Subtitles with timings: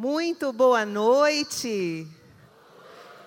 [0.00, 2.08] Muito boa noite.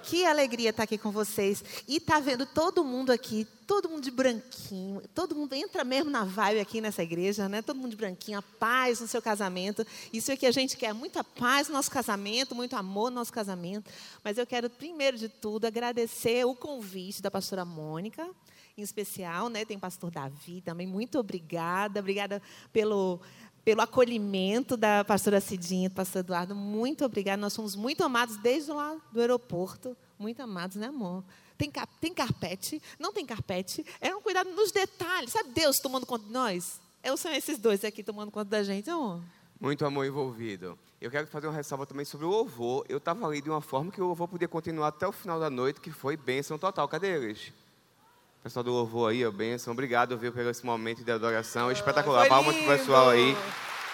[0.05, 1.63] Que alegria estar aqui com vocês.
[1.87, 6.23] E tá vendo todo mundo aqui, todo mundo de branquinho, todo mundo entra mesmo na
[6.23, 7.61] vibe aqui nessa igreja, né?
[7.61, 9.85] Todo mundo de branquinho, a paz no seu casamento.
[10.11, 13.31] Isso é que a gente quer, muita paz no nosso casamento, muito amor no nosso
[13.31, 13.87] casamento.
[14.23, 18.27] Mas eu quero, primeiro de tudo, agradecer o convite da pastora Mônica,
[18.75, 19.63] em especial, né?
[19.63, 20.87] Tem o pastor Davi também.
[20.87, 21.99] Muito obrigada.
[21.99, 23.21] Obrigada pelo
[23.63, 26.55] pelo acolhimento da pastora Cidinha, do pastor Eduardo.
[26.55, 27.41] Muito obrigada.
[27.41, 29.95] Nós somos muito amados desde lá do aeroporto.
[30.19, 31.23] Muito amados, né, amor?
[31.57, 31.71] Tem,
[32.01, 32.81] tem carpete?
[32.99, 33.85] Não tem carpete?
[34.01, 35.31] É um cuidado nos detalhes.
[35.31, 36.81] Sabe Deus tomando conta de nós?
[37.01, 39.21] É, são esses dois aqui tomando conta da gente, amor.
[39.59, 40.77] Muito amor envolvido.
[40.99, 42.85] Eu quero fazer uma ressalva também sobre o louvor.
[42.89, 45.49] Eu estava ali de uma forma que o louvor podia continuar até o final da
[45.49, 46.87] noite, que foi bênção total.
[46.87, 47.53] Cadê eles?
[48.43, 49.71] Pessoal do louvor aí, a bênção.
[49.71, 51.71] Obrigado, viu, pelo esse momento de adoração.
[51.71, 52.27] Espetacular.
[52.27, 53.37] Palmas pro pessoal aí.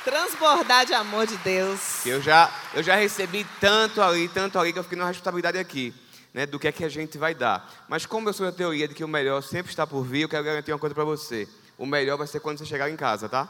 [0.03, 2.03] Transbordar de amor de Deus.
[2.03, 5.93] Eu já, eu já recebi tanto ali, tanto ali, que eu fiquei na responsabilidade aqui.
[6.33, 7.85] Né, do que é que a gente vai dar.
[7.87, 10.29] Mas como eu sou da teoria de que o melhor sempre está por vir, eu
[10.29, 11.47] quero garantir uma coisa para você.
[11.77, 13.47] O melhor vai ser quando você chegar em casa, tá?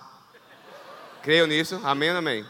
[1.24, 1.80] Creio nisso?
[1.82, 2.46] Amém ou amém?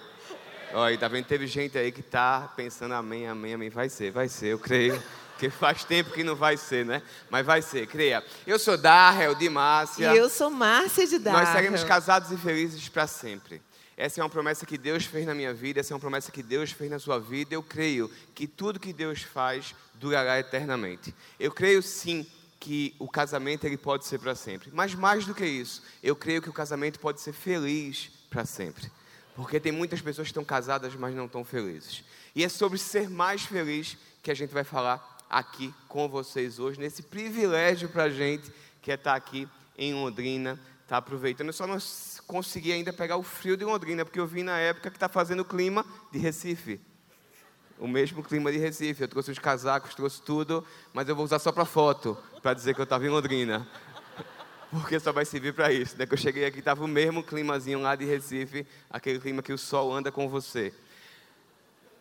[0.74, 1.26] Olha, tá vendo?
[1.26, 3.70] Teve gente aí que tá pensando amém, amém, amém.
[3.70, 5.00] Vai ser, vai ser, eu creio.
[5.40, 7.02] Porque faz tempo que não vai ser, né?
[7.30, 8.22] Mas vai ser, creia.
[8.46, 10.14] Eu sou Darrell de Márcia.
[10.14, 11.46] E eu sou Márcia de Darrell.
[11.46, 13.62] Nós seremos casados e felizes para sempre.
[13.96, 16.44] Essa é uma promessa que Deus fez na minha vida, essa é uma promessa que
[16.44, 17.56] Deus fez na sua vida.
[17.56, 21.16] Eu creio que tudo que Deus faz durará eternamente.
[21.40, 22.28] Eu creio sim
[22.60, 24.70] que o casamento ele pode ser para sempre.
[24.74, 28.92] Mas mais do que isso, eu creio que o casamento pode ser feliz para sempre.
[29.38, 32.04] Porque tem muitas pessoas que estão casadas, mas não estão felizes.
[32.36, 36.80] E é sobre ser mais feliz que a gente vai falar aqui com vocês hoje,
[36.80, 41.48] nesse privilégio para a gente que é estar tá aqui em Londrina, tá aproveitando.
[41.48, 41.78] Eu só não
[42.26, 45.42] consegui ainda pegar o frio de Londrina, porque eu vim na época que está fazendo
[45.42, 46.82] o clima de Recife.
[47.78, 49.04] O mesmo clima de Recife.
[49.04, 52.74] Eu trouxe os casacos, trouxe tudo, mas eu vou usar só para foto, para dizer
[52.74, 53.68] que eu estava em Londrina.
[54.72, 55.96] Porque só vai servir para isso.
[55.96, 59.54] Daí que eu cheguei aqui, estava o mesmo climazinho lá de Recife, aquele clima que
[59.54, 60.74] o sol anda com você.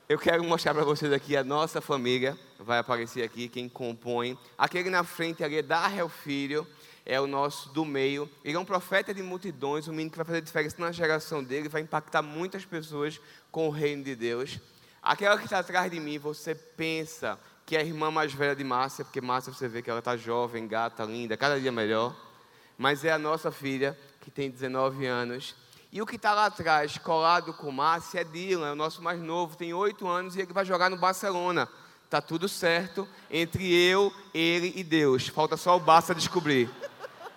[0.08, 4.38] Eu quero mostrar para vocês aqui a nossa família, vai aparecer aqui quem compõe.
[4.56, 6.66] Aquele na frente ali é Darrell Filho,
[7.04, 8.26] é o nosso do meio.
[8.42, 11.68] Ele é um profeta de multidões, um menino que vai fazer diferença na geração dele,
[11.68, 13.20] vai impactar muitas pessoas
[13.50, 14.58] com o reino de Deus.
[15.02, 18.64] Aquela que está atrás de mim, você pensa que é a irmã mais velha de
[18.64, 22.16] Márcia, porque Márcia você vê que ela está jovem, gata, linda, cada dia melhor.
[22.78, 25.54] Mas é a nossa filha, que tem 19 anos
[25.90, 29.02] e o que está lá atrás, colado com o Márcio, é Dylan, é o nosso
[29.02, 31.68] mais novo, tem oito anos e ele vai jogar no Barcelona.
[32.04, 35.28] Está tudo certo entre eu, ele e Deus.
[35.28, 36.70] Falta só o Barça descobrir.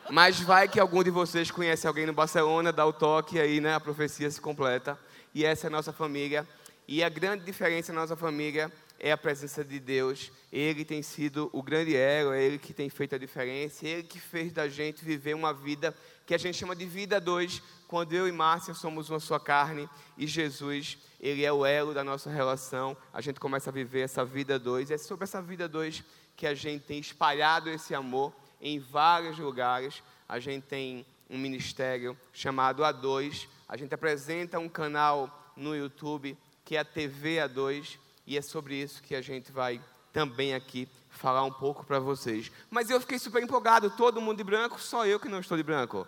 [0.10, 3.74] Mas vai que algum de vocês conhece alguém no Barcelona, dá o toque aí, né?
[3.74, 5.00] A profecia se completa.
[5.34, 6.46] E essa é a nossa família.
[6.88, 8.70] E a grande diferença na nossa família
[9.00, 10.32] é a presença de Deus.
[10.52, 14.20] Ele tem sido o grande elo, é Ele que tem feito a diferença, Ele que
[14.20, 15.96] fez da gente viver uma vida
[16.26, 17.62] que a gente chama de vida dois,
[17.92, 22.06] quando eu e Márcia somos uma só carne e Jesus, ele é o elo da
[22.06, 24.90] nossa relação, a gente começa a viver essa vida dois.
[24.90, 26.02] É sobre essa vida dois
[26.38, 30.02] que a gente tem espalhado esse amor em vários lugares.
[30.30, 33.46] A gente tem um ministério chamado A2.
[33.68, 38.76] A gente apresenta um canal no YouTube que é a TV A2 e é sobre
[38.76, 39.82] isso que a gente vai
[40.14, 42.54] também aqui falar um pouco para vocês.
[42.70, 45.64] Mas eu fiquei super empolgado, todo mundo de branco, só eu que não estou de
[45.64, 46.08] branco.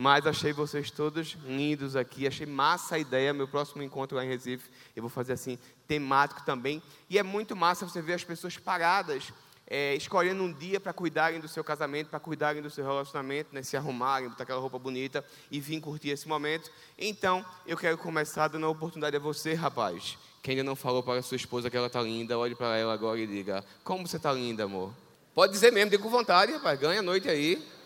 [0.00, 3.32] Mas achei vocês todos lindos aqui, achei massa a ideia.
[3.32, 6.80] Meu próximo encontro lá em Recife, eu vou fazer assim, temático também.
[7.10, 9.32] E é muito massa você ver as pessoas paradas,
[9.66, 13.60] é, escolhendo um dia para cuidarem do seu casamento, para cuidarem do seu relacionamento, né,
[13.60, 16.70] se arrumarem, botar aquela roupa bonita e vir curtir esse momento.
[16.96, 21.20] Então, eu quero começar dando a oportunidade a você, rapaz, que ainda não falou para
[21.22, 24.32] sua esposa que ela está linda, olhe para ela agora e diga: Como você está
[24.32, 24.94] linda, amor?
[25.34, 27.77] Pode dizer mesmo, diga com vontade, rapaz, ganha a noite aí.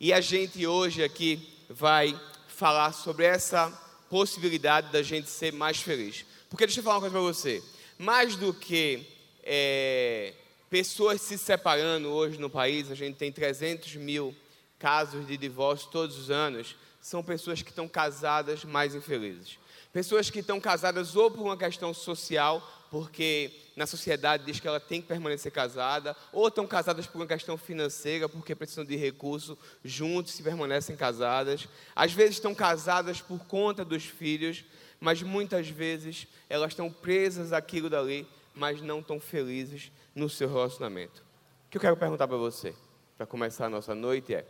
[0.00, 3.68] E a gente hoje aqui vai falar sobre essa
[4.08, 6.24] possibilidade da gente ser mais feliz.
[6.48, 7.62] Porque deixa eu falar uma coisa para você.
[7.98, 9.04] Mais do que
[9.42, 10.34] é,
[10.70, 14.32] pessoas se separando hoje no país, a gente tem 300 mil
[14.78, 19.58] casos de divórcio todos os anos, são pessoas que estão casadas mais infelizes.
[19.92, 24.80] Pessoas que estão casadas ou por uma questão social, porque na sociedade diz que ela
[24.80, 29.56] tem que permanecer casada, ou estão casadas por uma questão financeira, porque precisam de recurso,
[29.82, 31.68] juntos se permanecem casadas.
[31.96, 34.64] Às vezes estão casadas por conta dos filhos,
[35.00, 41.22] mas muitas vezes elas estão presas àquilo dali, mas não estão felizes no seu relacionamento.
[41.66, 42.74] O que eu quero perguntar para você,
[43.16, 44.46] para começar a nossa noite, é: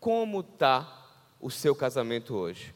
[0.00, 1.00] como está
[1.40, 2.74] o seu casamento hoje?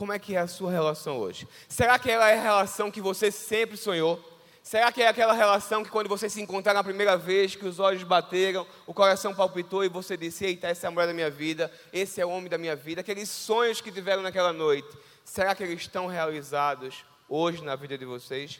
[0.00, 1.46] Como é que é a sua relação hoje?
[1.68, 4.18] Será que ela é a relação que você sempre sonhou?
[4.62, 7.78] Será que é aquela relação que quando você se encontrar na primeira vez, que os
[7.78, 11.28] olhos bateram, o coração palpitou e você disse: Eita, essa é a mulher da minha
[11.28, 14.88] vida, esse é o homem da minha vida, aqueles sonhos que tiveram naquela noite,
[15.22, 18.58] será que eles estão realizados hoje na vida de vocês?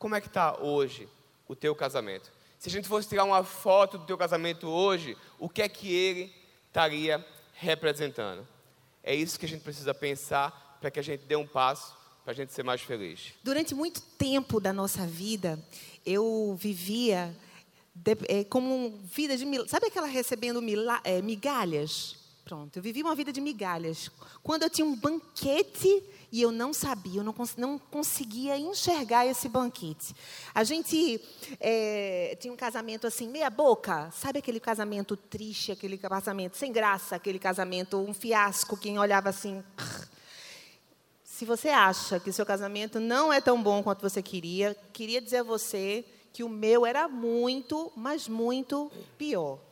[0.00, 1.08] Como é que está hoje
[1.46, 2.32] o teu casamento?
[2.58, 5.94] Se a gente fosse tirar uma foto do teu casamento hoje, o que é que
[5.94, 6.34] ele
[6.66, 7.24] estaria
[7.54, 8.55] representando?
[9.06, 12.32] É isso que a gente precisa pensar para que a gente dê um passo para
[12.32, 13.34] a gente ser mais feliz.
[13.40, 15.64] Durante muito tempo da nossa vida,
[16.04, 17.32] eu vivia
[17.94, 22.25] de, é, como vida de sabe aquela recebendo mila, é, migalhas?
[22.46, 24.08] Pronto, eu vivi uma vida de migalhas.
[24.40, 26.00] Quando eu tinha um banquete
[26.30, 30.14] e eu não sabia, eu não, cons não conseguia enxergar esse banquete.
[30.54, 31.20] A gente
[31.58, 37.16] é, tinha um casamento assim, meia boca, sabe aquele casamento triste, aquele casamento sem graça,
[37.16, 39.60] aquele casamento, um fiasco, quem olhava assim.
[41.24, 45.38] Se você acha que seu casamento não é tão bom quanto você queria, queria dizer
[45.38, 48.88] a você que o meu era muito, mas muito
[49.18, 49.65] pior.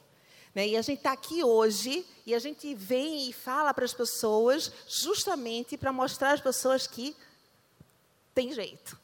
[0.54, 0.68] Né?
[0.68, 4.70] E a gente está aqui hoje e a gente vem e fala para as pessoas
[4.86, 7.16] justamente para mostrar às pessoas que
[8.34, 8.98] tem jeito.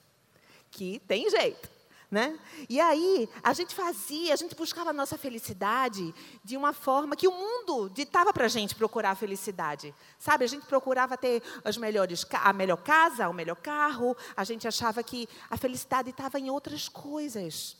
[0.70, 1.68] Que tem jeito.
[2.10, 2.36] Né?
[2.68, 6.12] E aí, a gente fazia, a gente buscava a nossa felicidade
[6.42, 9.94] de uma forma que o mundo ditava para a gente procurar a felicidade.
[10.18, 14.66] Sabe, a gente procurava ter as melhores, a melhor casa, o melhor carro, a gente
[14.66, 17.76] achava que a felicidade estava em outras coisas.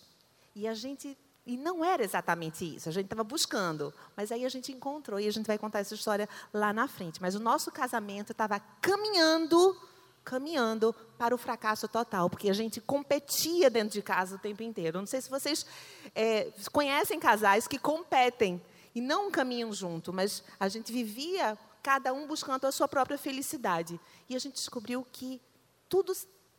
[0.55, 1.19] E a gente
[1.50, 5.26] e não era exatamente isso, a gente estava buscando, mas aí a gente encontrou e
[5.26, 7.20] a gente vai contar essa história lá na frente.
[7.20, 9.76] Mas o nosso casamento estava caminhando
[10.23, 15.00] caminhando para o fracasso total, porque a gente competia dentro de casa o tempo inteiro.
[15.00, 15.67] Não sei se vocês
[16.14, 18.62] é, conhecem casais que competem
[18.94, 23.99] e não caminham junto, mas a gente vivia cada um buscando a sua própria felicidade.
[24.29, 25.41] E a gente descobriu que
[25.88, 26.12] tudo,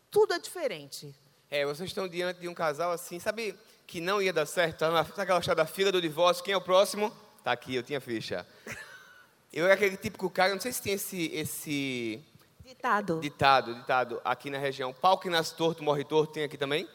[0.10, 1.16] tudo é diferente.
[1.50, 3.58] É, vocês estão diante de um casal assim, sabe
[3.92, 4.80] que não ia dar certo?
[4.80, 6.42] Tá sabe aquela história da fila do divórcio?
[6.42, 7.12] Quem é o próximo?
[7.44, 8.48] Tá aqui, eu tinha ficha.
[9.52, 12.24] Eu era aquele típico cara, não sei se tem esse, esse
[12.64, 13.20] Ditado.
[13.20, 14.22] Ditado, ditado.
[14.24, 16.88] Aqui na região, pau que nasce torto, morre torto, tem aqui também?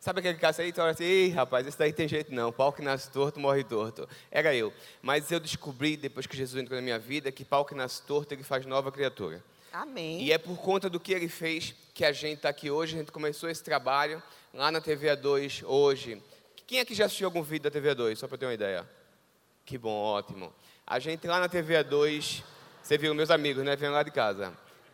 [0.00, 0.72] Sabe aquele caso aí?
[0.72, 2.50] Tu olha assim, ei rapaz, esse daí tem jeito não.
[2.50, 4.08] Pau que nasce torto, morre torto.
[4.28, 4.72] Era eu.
[5.00, 8.34] Mas eu descobri, depois que Jesus entrou na minha vida, que pau que nasce torto,
[8.34, 9.40] ele faz nova criatura.
[9.72, 10.20] Amém.
[10.20, 12.96] E é por conta do que ele fez que a gente está aqui hoje.
[12.96, 14.20] A gente começou esse trabalho
[14.52, 16.20] lá na TV A2 hoje.
[16.70, 18.14] Quem aqui já assistiu algum vídeo da TV A2?
[18.14, 18.88] Só para ter uma ideia.
[19.66, 20.54] Que bom, ótimo.
[20.86, 22.44] A gente lá na TV A2,
[22.80, 23.74] você viu meus amigos, né?
[23.74, 24.52] Vêm lá de casa.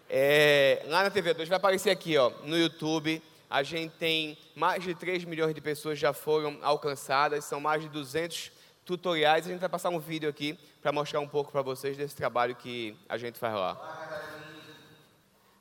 [0.08, 3.22] É, lá na TV2 vai aparecer aqui, ó, no YouTube.
[3.50, 7.90] A gente tem mais de 3 milhões de pessoas já foram alcançadas, são mais de
[7.90, 8.52] 200
[8.86, 9.44] tutoriais.
[9.44, 12.56] A gente vai passar um vídeo aqui para mostrar um pouco para vocês desse trabalho
[12.56, 13.76] que a gente faz lá.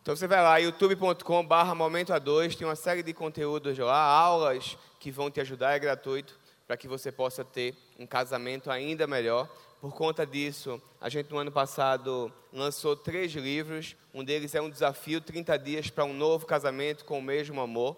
[0.02, 5.12] Então você vai lá, youtube.com/barra momento A2, tem uma série de conteúdos lá, aulas que
[5.12, 6.36] vão te ajudar, é gratuito,
[6.66, 9.48] para que você possa ter um casamento ainda melhor.
[9.80, 13.96] Por conta disso, a gente no ano passado lançou três livros.
[14.12, 17.96] Um deles é um desafio 30 dias para um novo casamento com o mesmo amor.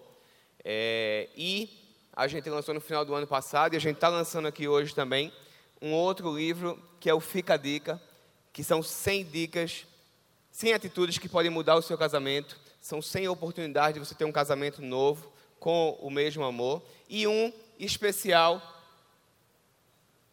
[0.62, 1.70] É, e
[2.12, 4.94] a gente lançou no final do ano passado e a gente está lançando aqui hoje
[4.94, 5.32] também
[5.80, 7.98] um outro livro que é o Fica a Dica,
[8.52, 9.86] que são 100 dicas,
[10.50, 12.60] 100 atitudes que podem mudar o seu casamento.
[12.82, 17.52] São 100 oportunidades de você ter um casamento novo com o mesmo amor e um
[17.78, 18.62] especial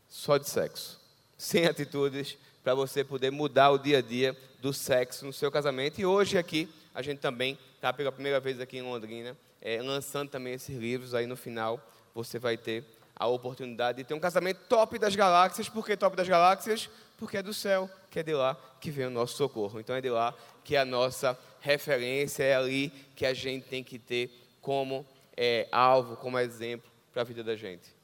[0.10, 1.00] só de sexo.
[1.38, 6.00] 100 atitudes para você poder mudar o dia a dia do sexo no seu casamento.
[6.00, 10.30] E hoje aqui, a gente também está pela primeira vez aqui em Londrina, é, lançando
[10.30, 11.14] também esses livros.
[11.14, 11.80] Aí no final,
[12.14, 12.84] você vai ter
[13.16, 15.70] a oportunidade de ter um casamento top das galáxias.
[15.70, 16.90] Por que top das galáxias?
[17.18, 19.80] Porque é do céu, que é de lá que vem o nosso socorro.
[19.80, 23.84] Então é de lá que é a nossa referência, é ali que a gente tem
[23.84, 25.06] que ter como
[25.38, 27.96] é, alvo, como exemplo para a vida da gente.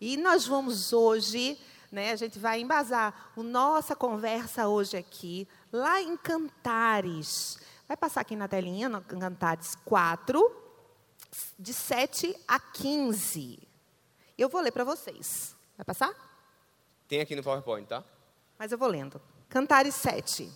[0.00, 1.58] E nós vamos hoje
[1.90, 2.12] né?
[2.12, 7.58] A gente vai embasar a nossa conversa hoje aqui, lá em Cantares.
[7.88, 10.56] Vai passar aqui na telinha, no Cantares 4,
[11.58, 13.58] de 7 a 15.
[14.38, 15.56] Eu vou ler para vocês.
[15.76, 16.14] Vai passar?
[17.08, 18.04] Tem aqui no PowerPoint, tá?
[18.56, 19.20] Mas eu vou lendo.
[19.48, 20.50] Cantares 7.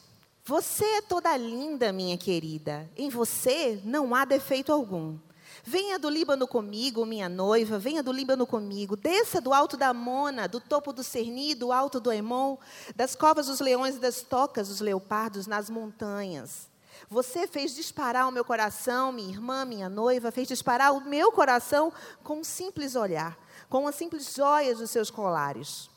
[0.44, 2.88] Você é toda linda, minha querida.
[2.96, 5.18] Em você não há defeito algum.
[5.62, 8.96] Venha do Líbano comigo, minha noiva, venha do Líbano comigo.
[8.96, 12.56] Desça do alto da Mona, do topo do Cerni, do alto do Emon,
[12.96, 16.68] das covas dos leões e das tocas dos leopardos nas montanhas.
[17.08, 21.92] Você fez disparar o meu coração, minha irmã, minha noiva, fez disparar o meu coração
[22.22, 25.93] com um simples olhar, com as simples joias dos seus colares.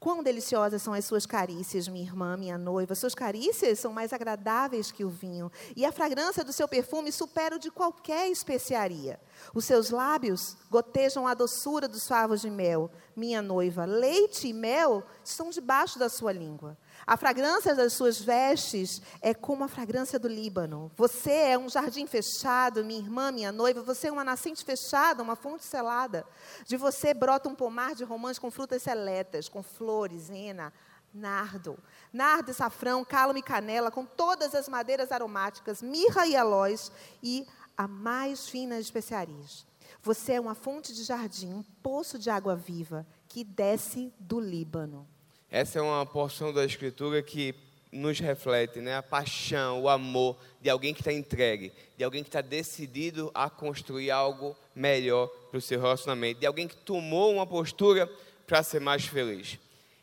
[0.00, 2.94] Quão deliciosas são as suas carícias, minha irmã, minha noiva.
[2.94, 7.56] Suas carícias são mais agradáveis que o vinho, e a fragrância do seu perfume supera
[7.56, 9.20] o de qualquer especiaria.
[9.54, 13.84] Os seus lábios gotejam a doçura dos favos de mel, minha noiva.
[13.84, 16.78] Leite e mel estão debaixo da sua língua.
[17.06, 20.90] A fragrância das suas vestes é como a fragrância do Líbano.
[20.96, 23.82] Você é um jardim fechado, minha irmã, minha noiva.
[23.82, 26.24] Você é uma nascente fechada, uma fonte selada.
[26.64, 30.72] De você brota um pomar de romãs com frutas seletas, com flores, hena,
[31.12, 31.78] nardo.
[32.12, 36.92] Nardo e safrão, cálamo e canela, com todas as madeiras aromáticas, mirra e aloés
[37.22, 39.66] e a mais finas especiarias.
[40.02, 45.06] Você é uma fonte de jardim, um poço de água viva que desce do Líbano.
[45.50, 47.52] Essa é uma porção da Escritura que
[47.90, 52.28] nos reflete né, a paixão, o amor de alguém que está entregue, de alguém que
[52.28, 57.44] está decidido a construir algo melhor para o seu relacionamento, de alguém que tomou uma
[57.44, 58.08] postura
[58.46, 59.58] para ser mais feliz.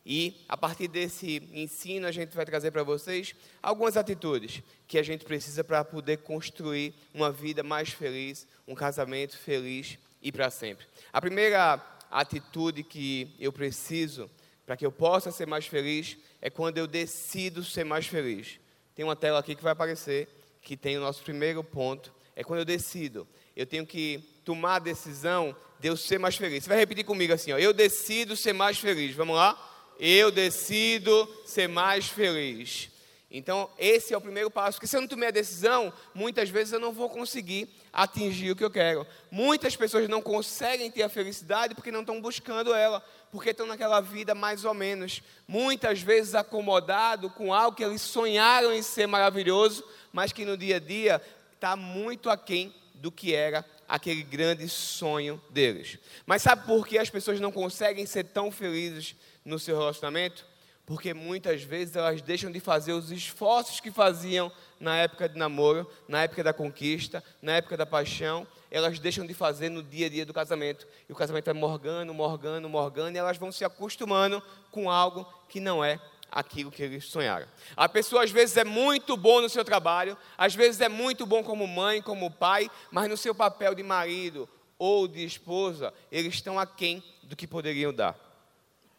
[0.05, 5.03] E a partir desse ensino, a gente vai trazer para vocês algumas atitudes que a
[5.03, 10.85] gente precisa para poder construir uma vida mais feliz, um casamento feliz e para sempre.
[11.13, 14.29] A primeira atitude que eu preciso
[14.67, 18.59] para que eu possa ser mais feliz, é quando eu decido ser mais feliz.
[18.93, 20.27] Tem uma tela aqui que vai aparecer,
[20.61, 22.13] que tem o nosso primeiro ponto.
[22.35, 23.25] É quando eu decido.
[23.55, 26.65] Eu tenho que tomar a decisão de eu ser mais feliz.
[26.65, 27.57] Você vai repetir comigo assim, ó.
[27.57, 29.15] Eu decido ser mais feliz.
[29.15, 29.57] Vamos lá?
[29.97, 32.89] Eu decido ser mais feliz.
[33.29, 34.77] Então, esse é o primeiro passo.
[34.77, 38.55] Porque se eu não tomei a decisão, muitas vezes eu não vou conseguir atingir o
[38.55, 39.05] que eu quero.
[39.29, 43.99] Muitas pessoas não conseguem ter a felicidade porque não estão buscando ela, porque estão naquela
[43.99, 45.21] vida mais ou menos.
[45.45, 50.77] Muitas vezes acomodado com algo que eles sonharam em ser maravilhoso, mas que no dia
[50.77, 51.21] a dia
[51.53, 55.97] está muito aquém do que era aquele grande sonho deles.
[56.25, 60.45] Mas sabe por que as pessoas não conseguem ser tão felizes no seu relacionamento?
[60.87, 65.85] Porque muitas vezes elas deixam de fazer os esforços que faziam na época de namoro,
[66.07, 70.09] na época da conquista, na época da paixão, elas deixam de fazer no dia a
[70.09, 70.87] dia do casamento.
[71.09, 74.41] E o casamento vai morgando, morgando, morgando, e elas vão se acostumando
[74.71, 75.99] com algo que não é
[76.31, 77.47] aquilo que eles sonharam.
[77.75, 81.43] A pessoa às vezes é muito bom no seu trabalho, às vezes é muito bom
[81.43, 84.47] como mãe, como pai, mas no seu papel de marido
[84.79, 88.17] ou de esposa, eles estão aquém do que poderiam dar.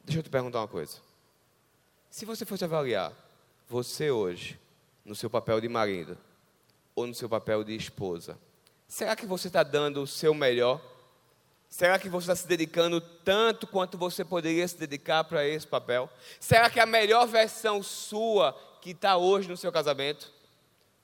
[0.04, 1.07] Deixa eu te perguntar uma coisa.
[2.10, 3.12] Se você fosse avaliar
[3.68, 4.58] você hoje,
[5.04, 6.16] no seu papel de marido
[6.94, 8.38] ou no seu papel de esposa,
[8.86, 10.80] será que você está dando o seu melhor?
[11.68, 16.10] Será que você está se dedicando tanto quanto você poderia se dedicar para esse papel?
[16.40, 20.32] Será que é a melhor versão sua que está hoje no seu casamento?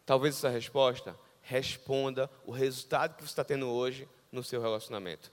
[0.07, 5.31] Talvez essa resposta responda o resultado que você está tendo hoje no seu relacionamento.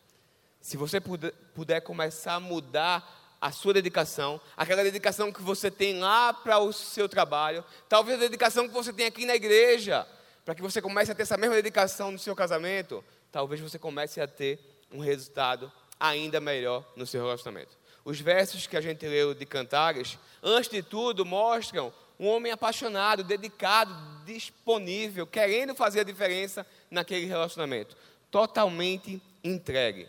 [0.59, 6.31] Se você puder, começar a mudar a sua dedicação, aquela dedicação que você tem lá
[6.31, 10.07] para o seu trabalho, talvez a dedicação que você tem aqui na igreja,
[10.45, 14.21] para que você comece a ter essa mesma dedicação no seu casamento, talvez você comece
[14.21, 14.59] a ter
[14.91, 17.75] um resultado ainda melhor no seu relacionamento.
[18.05, 23.23] Os versos que a gente leu de Cantares, antes de tudo, mostram um homem apaixonado,
[23.23, 23.91] dedicado,
[24.23, 27.97] disponível, querendo fazer a diferença naquele relacionamento,
[28.29, 30.07] totalmente entregue.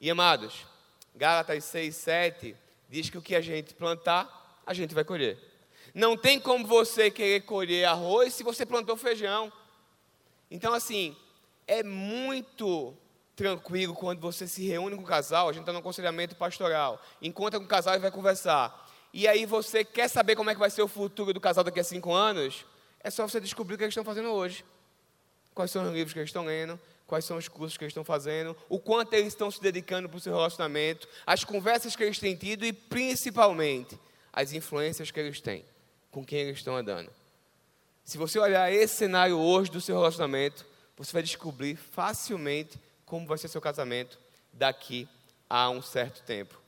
[0.00, 0.66] E amados,
[1.14, 2.56] Gálatas 6, 7
[2.94, 5.36] diz que o que a gente plantar, a gente vai colher.
[5.92, 9.52] Não tem como você querer colher arroz se você plantou feijão.
[10.48, 11.16] Então, assim,
[11.66, 12.94] é muito
[13.34, 17.58] tranquilo quando você se reúne com o casal, a gente está no aconselhamento pastoral, encontra
[17.58, 18.88] com o casal e vai conversar.
[19.12, 21.80] E aí você quer saber como é que vai ser o futuro do casal daqui
[21.80, 22.64] a cinco anos?
[23.00, 24.64] É só você descobrir o que eles estão fazendo hoje.
[25.52, 28.04] Quais são os livros que eles estão lendo, quais são os cursos que eles estão
[28.04, 32.18] fazendo, o quanto eles estão se dedicando para o seu relacionamento, as conversas que eles
[32.18, 33.98] têm tido e principalmente
[34.32, 35.64] as influências que eles têm,
[36.10, 37.10] com quem eles estão andando.
[38.04, 43.38] Se você olhar esse cenário hoje do seu relacionamento, você vai descobrir facilmente como vai
[43.38, 44.18] ser seu casamento
[44.52, 45.08] daqui
[45.48, 46.60] a um certo tempo.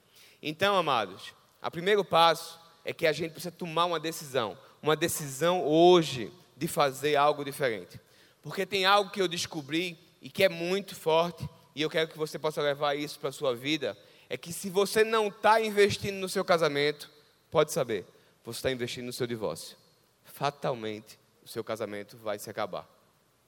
[0.43, 5.65] Então, amados, o primeiro passo é que a gente precisa tomar uma decisão, uma decisão
[5.65, 8.01] hoje de fazer algo diferente.
[8.43, 12.19] Porque tem algo que eu descobri e que é muito forte, e eu quero que
[12.19, 13.97] você possa levar isso para a sua vida,
[14.29, 17.11] é que se você não está investindo no seu casamento,
[17.51, 18.05] pode saber,
[18.45, 19.77] você está investindo no seu divórcio.
[20.25, 22.89] Fatalmente, o seu casamento vai se acabar.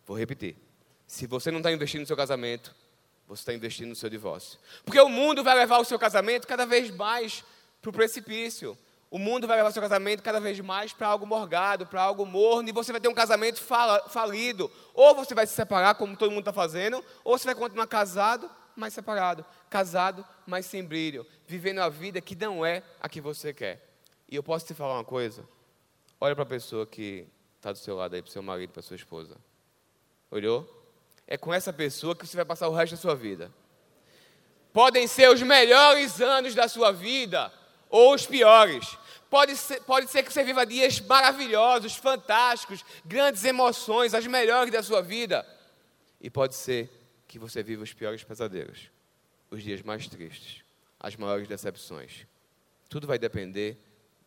[0.07, 0.57] Vou repetir.
[1.07, 2.75] Se você não está investindo no seu casamento,
[3.27, 4.59] você está investindo no seu divórcio.
[4.85, 7.45] Porque o mundo vai levar o seu casamento cada vez mais
[7.81, 8.77] para o precipício.
[9.11, 12.69] O mundo vai levar seu casamento cada vez mais para algo morgado, para algo morno,
[12.69, 13.61] e você vai ter um casamento
[14.09, 14.71] falido.
[14.93, 18.51] Ou você vai se separar, como todo mundo está fazendo, ou você vai continuar casado,
[18.77, 23.53] mas separado, casado, mas sem brilho, vivendo a vida que não é a que você
[23.53, 23.83] quer.
[24.29, 25.43] E eu posso te falar uma coisa?
[26.21, 28.83] Olha para a pessoa que está do seu lado aí, para o seu marido, para
[28.83, 29.37] sua esposa.
[30.31, 30.69] Olhou?
[31.27, 33.51] É com essa pessoa que você vai passar o resto da sua vida.
[34.71, 37.51] Podem ser os melhores anos da sua vida
[37.91, 38.97] ou os piores.
[39.31, 44.83] Pode ser, pode ser que você viva dias maravilhosos, fantásticos, grandes emoções, as melhores da
[44.83, 45.47] sua vida.
[46.21, 46.91] E pode ser
[47.27, 48.91] que você viva os piores pesadelos,
[49.51, 50.65] os dias mais tristes,
[50.99, 52.27] as maiores decepções.
[52.89, 53.77] Tudo vai depender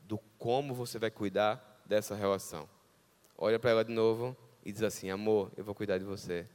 [0.02, 2.70] do como você vai cuidar dessa relação.
[3.38, 6.46] Olha para ela de novo e diz assim: Amor, eu vou cuidar de você.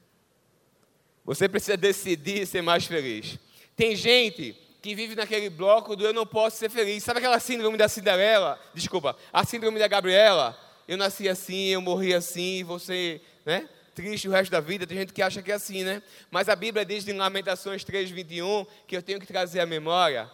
[1.25, 3.39] Você precisa decidir ser mais feliz.
[3.75, 7.03] Tem gente que vive naquele bloco do eu não posso ser feliz.
[7.03, 8.57] Sabe aquela síndrome da Cinderela?
[8.73, 10.57] Desculpa, a síndrome da Gabriela?
[10.87, 13.69] Eu nasci assim, eu morri assim, você, né?
[13.97, 16.01] Triste o resto da vida, tem gente que acha que é assim, né?
[16.31, 20.31] Mas a Bíblia diz em Lamentações 3:21 que eu tenho que trazer à memória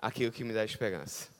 [0.00, 1.31] aquilo que me dá esperança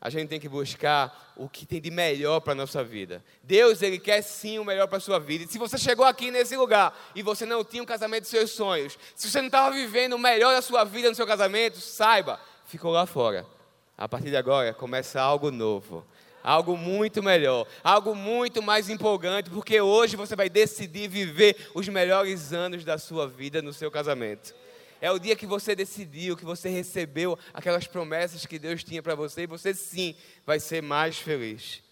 [0.00, 3.22] a gente tem que buscar o que tem de melhor para a nossa vida.
[3.42, 5.44] Deus, Ele quer sim o melhor para a sua vida.
[5.44, 8.50] E se você chegou aqui nesse lugar e você não tinha um casamento dos seus
[8.50, 12.40] sonhos, se você não estava vivendo o melhor da sua vida no seu casamento, saiba,
[12.64, 13.44] ficou lá fora.
[13.98, 16.06] A partir de agora, começa algo novo.
[16.42, 22.54] Algo muito melhor, algo muito mais empolgante, porque hoje você vai decidir viver os melhores
[22.54, 24.54] anos da sua vida no seu casamento.
[25.00, 29.14] É o dia que você decidiu, que você recebeu aquelas promessas que Deus tinha para
[29.14, 30.14] você e você sim
[30.44, 31.82] vai ser mais feliz.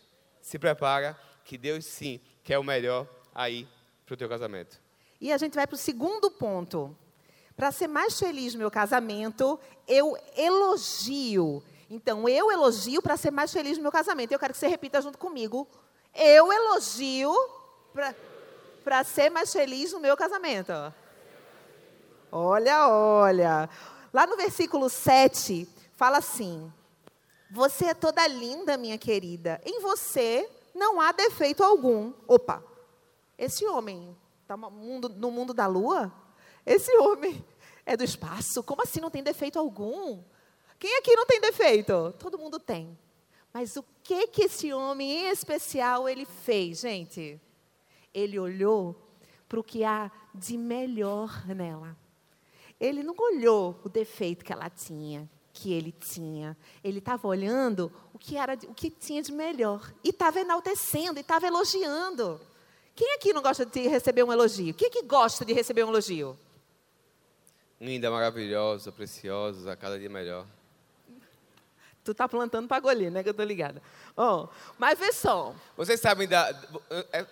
[0.42, 3.66] Se prepara que Deus sim quer o melhor aí
[4.04, 4.78] para o teu casamento.
[5.20, 6.96] E a gente vai para o segundo ponto.
[7.56, 11.62] Para ser mais feliz no meu casamento, eu elogio.
[11.90, 14.32] Então, eu elogio para ser mais feliz no meu casamento.
[14.32, 15.66] Eu quero que você repita junto comigo.
[16.14, 17.34] Eu elogio
[18.84, 20.72] para ser mais feliz no meu casamento.
[22.30, 23.68] Olha, olha.
[24.12, 26.72] Lá no versículo 7, fala assim:
[27.50, 29.60] Você é toda linda, minha querida.
[29.64, 32.12] Em você não há defeito algum.
[32.26, 32.62] Opa,
[33.36, 36.12] esse homem está no mundo da lua?
[36.64, 37.44] Esse homem
[37.84, 38.62] é do espaço?
[38.62, 40.22] Como assim não tem defeito algum?
[40.78, 42.14] Quem aqui não tem defeito?
[42.18, 42.96] Todo mundo tem.
[43.52, 47.40] Mas o que que esse homem em especial ele fez, gente?
[48.12, 48.94] Ele olhou
[49.48, 51.96] para o que há de melhor nela.
[52.80, 56.56] Ele não olhou o defeito que ela tinha, que ele tinha.
[56.82, 61.22] Ele estava olhando o que era, o que tinha de melhor e estava enaltecendo e
[61.22, 62.40] estava elogiando.
[62.94, 64.74] Quem aqui não gosta de receber um elogio?
[64.74, 66.38] Quem que gosta de receber um elogio?
[67.80, 70.46] Linda, maravilhosa, preciosa, a cada dia melhor.
[72.02, 73.22] Tu tá plantando para golir, né?
[73.22, 73.82] Que eu tô ligada.
[74.16, 75.54] Oh, mas vê só.
[75.76, 76.50] Vocês sabem da
[77.12, 77.26] é,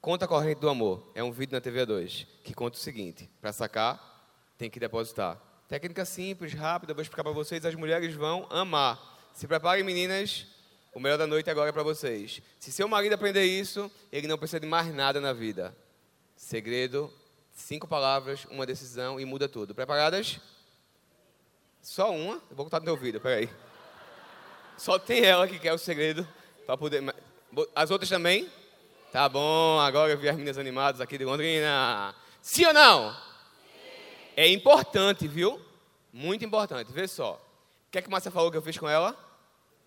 [0.00, 1.10] conta corrente do amor.
[1.14, 4.15] É um vídeo na TV 2 que conta o seguinte: para sacar
[4.58, 5.40] tem que depositar.
[5.68, 7.64] Técnica simples, rápida, vou explicar para vocês.
[7.64, 8.98] As mulheres vão amar.
[9.34, 10.46] Se preparem, meninas.
[10.94, 12.40] O melhor da noite agora é para vocês.
[12.58, 15.76] Se seu marido aprender isso, ele não precisa de mais nada na vida.
[16.36, 17.12] Segredo,
[17.52, 19.74] cinco palavras, uma decisão e muda tudo.
[19.74, 20.40] Preparadas?
[21.82, 22.36] Só uma?
[22.50, 23.50] Eu vou contar no teu ouvido, peraí.
[24.78, 26.26] Só tem ela que quer o segredo
[26.64, 27.02] para poder.
[27.74, 28.50] As outras também?
[29.12, 32.14] Tá bom, agora eu vi as meninas animadas aqui de Londrina.
[32.40, 33.25] Sim ou não?
[34.36, 35.58] É importante, viu?
[36.12, 36.92] Muito importante.
[36.92, 37.34] Vê só.
[37.88, 39.16] O que é que Márcia falou que eu fiz com ela?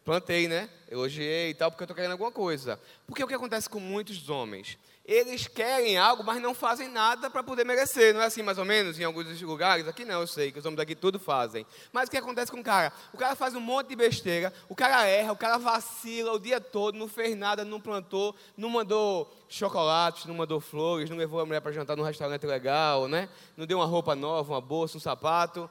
[0.04, 0.68] Plantei, né?
[0.90, 2.80] Elogiei e tal, porque eu estou querendo alguma coisa.
[3.06, 4.76] Porque o que acontece com muitos homens?
[5.10, 8.13] Eles querem algo, mas não fazem nada para poder merecer.
[8.13, 9.88] Não é assim, mais ou menos, em alguns lugares?
[9.88, 11.65] Aqui não, eu sei que os homens daqui tudo fazem.
[11.91, 12.93] Mas o que acontece com o cara?
[13.12, 16.62] O cara faz um monte de besteira, o cara erra, o cara vacila o dia
[16.62, 21.45] todo, não fez nada, não plantou, não mandou chocolates, não mandou flores, não levou a
[21.45, 23.30] mulher para jantar num restaurante legal, né?
[23.58, 25.67] Não deu uma roupa nova, uma bolsa, um sapato.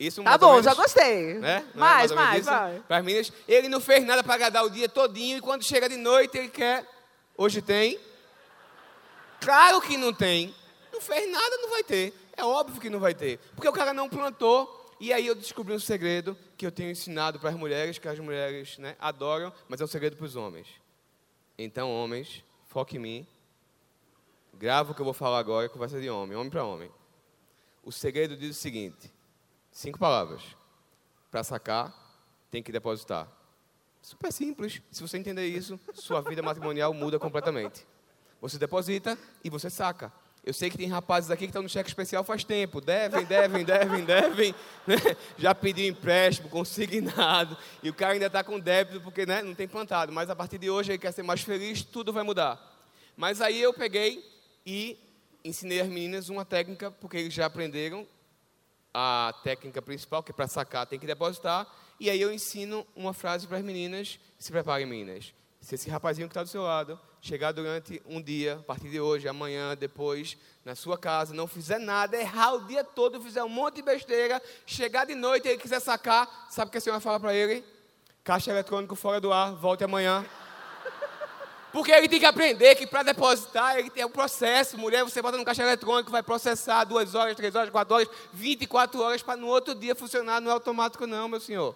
[0.00, 1.34] Isso tá bom, menos, já gostei.
[1.34, 1.64] Né?
[1.76, 2.82] Mais, é mais, vai.
[2.88, 5.88] Para as meninas, ele não fez nada para agradar o dia todinho e quando chega
[5.88, 6.84] de noite ele quer.
[7.38, 8.00] Hoje tem.
[9.44, 10.54] Claro que não tem.
[10.90, 12.14] Não fez nada, não vai ter.
[12.36, 13.38] É óbvio que não vai ter.
[13.54, 14.80] Porque o cara não plantou.
[14.98, 18.18] E aí eu descobri um segredo que eu tenho ensinado para as mulheres, que as
[18.18, 20.68] mulheres né, adoram, mas é um segredo para os homens.
[21.58, 23.26] Então, homens, foque em mim.
[24.54, 26.90] Grava o que eu vou falar agora, conversa de homem, homem para homem.
[27.82, 29.12] O segredo diz o seguinte:
[29.70, 30.42] cinco palavras.
[31.30, 31.92] Para sacar,
[32.50, 33.28] tem que depositar.
[34.00, 34.80] Super simples.
[34.90, 37.84] Se você entender isso, sua vida matrimonial muda completamente.
[38.44, 40.12] Você deposita e você saca.
[40.44, 42.78] Eu sei que tem rapazes aqui que estão no cheque especial faz tempo.
[42.78, 44.54] Devem, devem, devem, devem.
[44.86, 44.96] Né?
[45.38, 47.56] Já pediu empréstimo, consignado.
[47.82, 50.12] E o cara ainda está com débito porque né, não tem plantado.
[50.12, 52.60] Mas a partir de hoje ele quer ser mais feliz, tudo vai mudar.
[53.16, 54.22] Mas aí eu peguei
[54.66, 54.98] e
[55.42, 58.06] ensinei as meninas uma técnica, porque eles já aprenderam.
[58.92, 61.66] a técnica principal, que é para sacar, tem que depositar.
[61.98, 64.20] E aí eu ensino uma frase para as meninas.
[64.38, 65.32] Se preparem, meninas.
[65.64, 69.00] Se esse rapazinho que está do seu lado chegar durante um dia, a partir de
[69.00, 73.48] hoje, amanhã, depois, na sua casa, não fizer nada, errar o dia todo, fizer um
[73.48, 77.00] monte de besteira, chegar de noite e ele quiser sacar, sabe o que a senhora
[77.00, 77.64] fala para ele?
[78.22, 80.22] Caixa eletrônico fora do ar, volte amanhã.
[81.72, 84.76] Porque ele tem que aprender que para depositar, ele tem um processo.
[84.76, 89.00] Mulher, você bota no caixa eletrônico, vai processar duas horas, três horas, quatro horas, 24
[89.00, 90.42] horas para no outro dia funcionar.
[90.42, 91.74] Não é automático, não, meu senhor.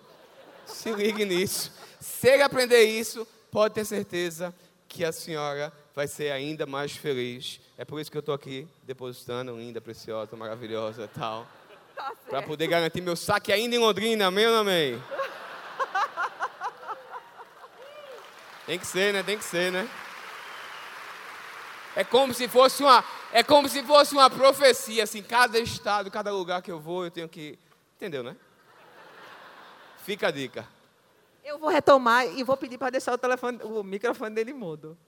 [0.67, 1.73] Se ligue nisso.
[1.99, 4.55] Se ele aprender isso, pode ter certeza
[4.89, 7.61] que a senhora vai ser ainda mais feliz.
[7.77, 11.47] É por isso que eu estou aqui depositando, linda, preciosa, maravilhosa e tal.
[11.95, 15.03] Tá para poder garantir meu saque ainda em Londrina, amém ou não amém?
[18.67, 19.23] Tem que ser, né?
[19.23, 19.89] Tem que ser, né?
[21.97, 26.31] É como se fosse uma, é como se fosse uma profecia, assim, cada estado, cada
[26.31, 27.59] lugar que eu vou, eu tenho que,
[27.97, 28.37] entendeu, né?
[30.05, 30.78] Fica a dica.
[31.49, 34.99] Eu vou retomar e vou pedir para deixar o telefone, o microfone dele mudo.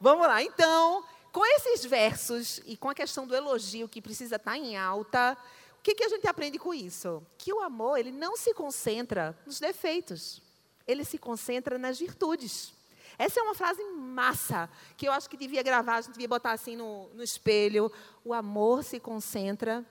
[0.00, 0.42] Vamos lá.
[0.42, 5.36] Então, com esses versos e com a questão do elogio que precisa estar em alta,
[5.78, 7.22] o que, que a gente aprende com isso?
[7.36, 10.40] Que o amor, ele não se concentra nos defeitos.
[10.86, 12.72] Ele se concentra nas virtudes.
[13.18, 16.52] Essa é uma frase massa, que eu acho que devia gravar, a gente devia botar
[16.52, 17.92] assim no, no espelho.
[18.24, 19.84] O amor se concentra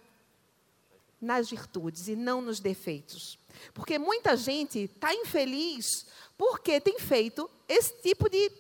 [1.21, 3.37] nas virtudes e não nos defeitos.
[3.73, 6.05] Porque muita gente está infeliz
[6.37, 8.51] porque tem feito esse tipo de.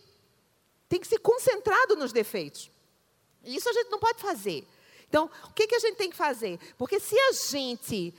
[0.89, 2.69] tem que se concentrado nos defeitos.
[3.43, 4.67] E isso a gente não pode fazer.
[5.07, 6.59] Então, o que, que a gente tem que fazer?
[6.77, 8.13] Porque se a gente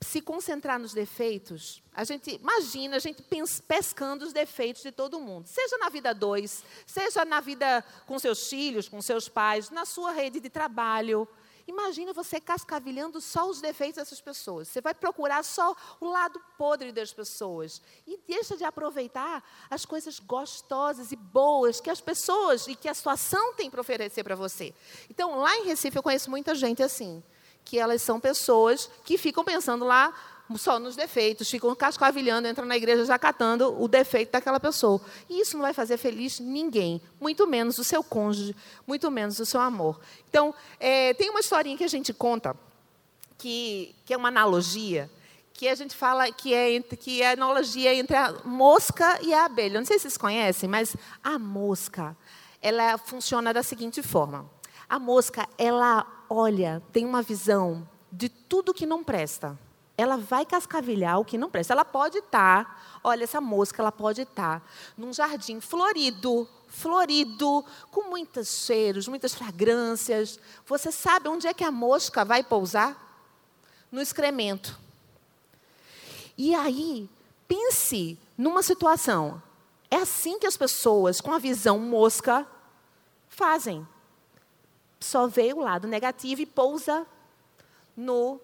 [0.00, 3.24] se concentrar nos defeitos, a gente imagina a gente
[3.66, 8.48] pescando os defeitos de todo mundo, seja na vida dois, seja na vida com seus
[8.48, 11.26] filhos, com seus pais, na sua rede de trabalho.
[11.66, 14.68] Imagina você cascavilhando só os defeitos dessas pessoas.
[14.68, 20.20] Você vai procurar só o lado podre das pessoas e deixa de aproveitar as coisas
[20.20, 24.74] gostosas e boas que as pessoas e que a situação tem para oferecer para você.
[25.08, 27.22] Então, lá em Recife eu conheço muita gente assim
[27.64, 30.12] que elas são pessoas que ficam pensando lá
[30.56, 35.00] só nos defeitos, ficam cascavilhando, entram na igreja já catando o defeito daquela pessoa.
[35.28, 38.54] E isso não vai fazer feliz ninguém, muito menos o seu cônjuge,
[38.86, 40.00] muito menos o seu amor.
[40.28, 42.54] Então, é, tem uma historinha que a gente conta,
[43.38, 45.10] que, que é uma analogia,
[45.54, 49.46] que a gente fala que é, que é a analogia entre a mosca e a
[49.46, 49.78] abelha.
[49.78, 52.16] Não sei se vocês conhecem, mas a mosca,
[52.60, 54.50] ela funciona da seguinte forma.
[54.88, 59.58] A mosca, ela olha, tem uma visão de tudo que não presta.
[59.96, 61.72] Ela vai cascavilhar o que não presta.
[61.72, 67.64] Ela pode estar, tá, olha, essa mosca, ela pode estar tá num jardim florido, florido,
[67.90, 70.38] com muitos cheiros, muitas fragrâncias.
[70.66, 73.00] Você sabe onde é que a mosca vai pousar?
[73.90, 74.76] No excremento.
[76.36, 77.08] E aí,
[77.46, 79.40] pense numa situação.
[79.88, 82.44] É assim que as pessoas com a visão mosca
[83.28, 83.86] fazem
[85.04, 87.06] só vê o lado negativo e pousa
[87.96, 88.40] no,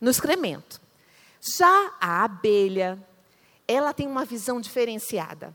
[0.00, 0.80] no excremento.
[1.46, 2.98] Já a abelha,
[3.68, 5.54] ela tem uma visão diferenciada.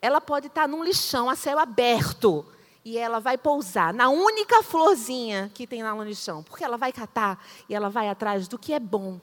[0.00, 2.44] Ela pode estar num lixão a céu aberto
[2.84, 6.92] e ela vai pousar na única florzinha que tem lá no lixão, porque ela vai
[6.92, 9.20] catar e ela vai atrás do que é bom.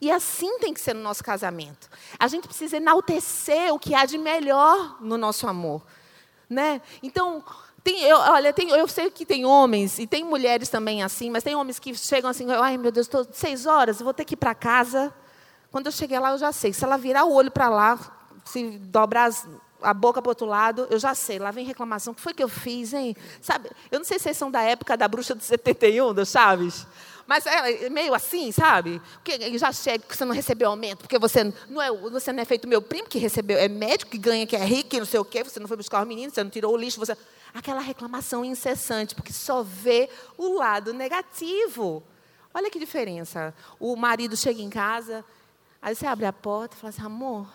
[0.00, 1.90] E assim tem que ser no nosso casamento.
[2.18, 5.82] A gente precisa enaltecer o que há de melhor no nosso amor,
[6.48, 6.80] né?
[7.02, 7.44] Então,
[7.82, 11.42] tem, eu, olha, tem, eu sei que tem homens e tem mulheres também assim, mas
[11.42, 14.38] tem homens que chegam assim, ai meu Deus, estou seis horas, vou ter que ir
[14.38, 15.12] para casa.
[15.70, 16.72] Quando eu cheguei lá, eu já sei.
[16.72, 17.98] Se ela virar o olho para lá,
[18.44, 19.46] se dobrar as,
[19.82, 21.38] a boca para o outro lado, eu já sei.
[21.38, 22.12] Lá vem reclamação.
[22.12, 23.16] O que foi que eu fiz, hein?
[23.40, 23.70] Sabe?
[23.90, 26.86] Eu não sei se vocês são da época da bruxa de 71, do Chaves.
[27.26, 29.00] Mas é meio assim, sabe?
[29.22, 32.44] Porque já chega que você não recebeu aumento, porque você não, é, você não é
[32.44, 35.20] feito meu primo, que recebeu, é médico, que ganha, que é rico, que não sei
[35.20, 37.16] o quê, você não foi buscar os meninos, você não tirou o lixo, você
[37.54, 42.02] aquela reclamação incessante, porque só vê o lado negativo.
[42.52, 43.54] Olha que diferença.
[43.78, 45.24] O marido chega em casa,
[45.80, 47.48] aí você abre a porta e fala assim, amor,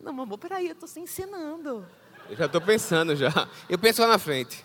[0.00, 1.86] não, amor, peraí, eu estou se ensinando.
[2.28, 3.48] Eu já estou pensando já.
[3.68, 4.64] Eu penso lá na frente.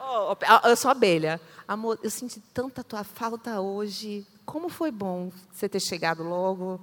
[0.00, 0.36] Oh,
[0.68, 1.40] eu sou abelha.
[1.66, 4.24] Amor, eu senti tanta tua falta hoje.
[4.44, 6.80] Como foi bom você ter chegado logo.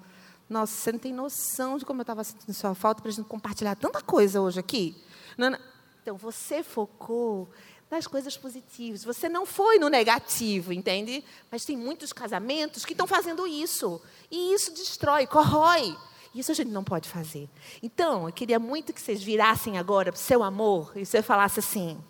[0.50, 3.26] Nossa, você não tem noção de como eu estava sentindo sua falta para a gente
[3.26, 5.02] compartilhar tanta coisa hoje aqui.
[5.38, 5.58] Não,
[6.02, 7.50] então, você focou
[7.94, 9.04] nas coisas positivas.
[9.04, 11.24] Você não foi no negativo, entende?
[11.52, 14.02] Mas tem muitos casamentos que estão fazendo isso.
[14.32, 15.96] E isso destrói, corrói.
[16.34, 17.48] Isso a gente não pode fazer.
[17.82, 21.60] Então, eu queria muito que vocês virassem agora para o seu amor e você falasse
[21.60, 22.04] assim: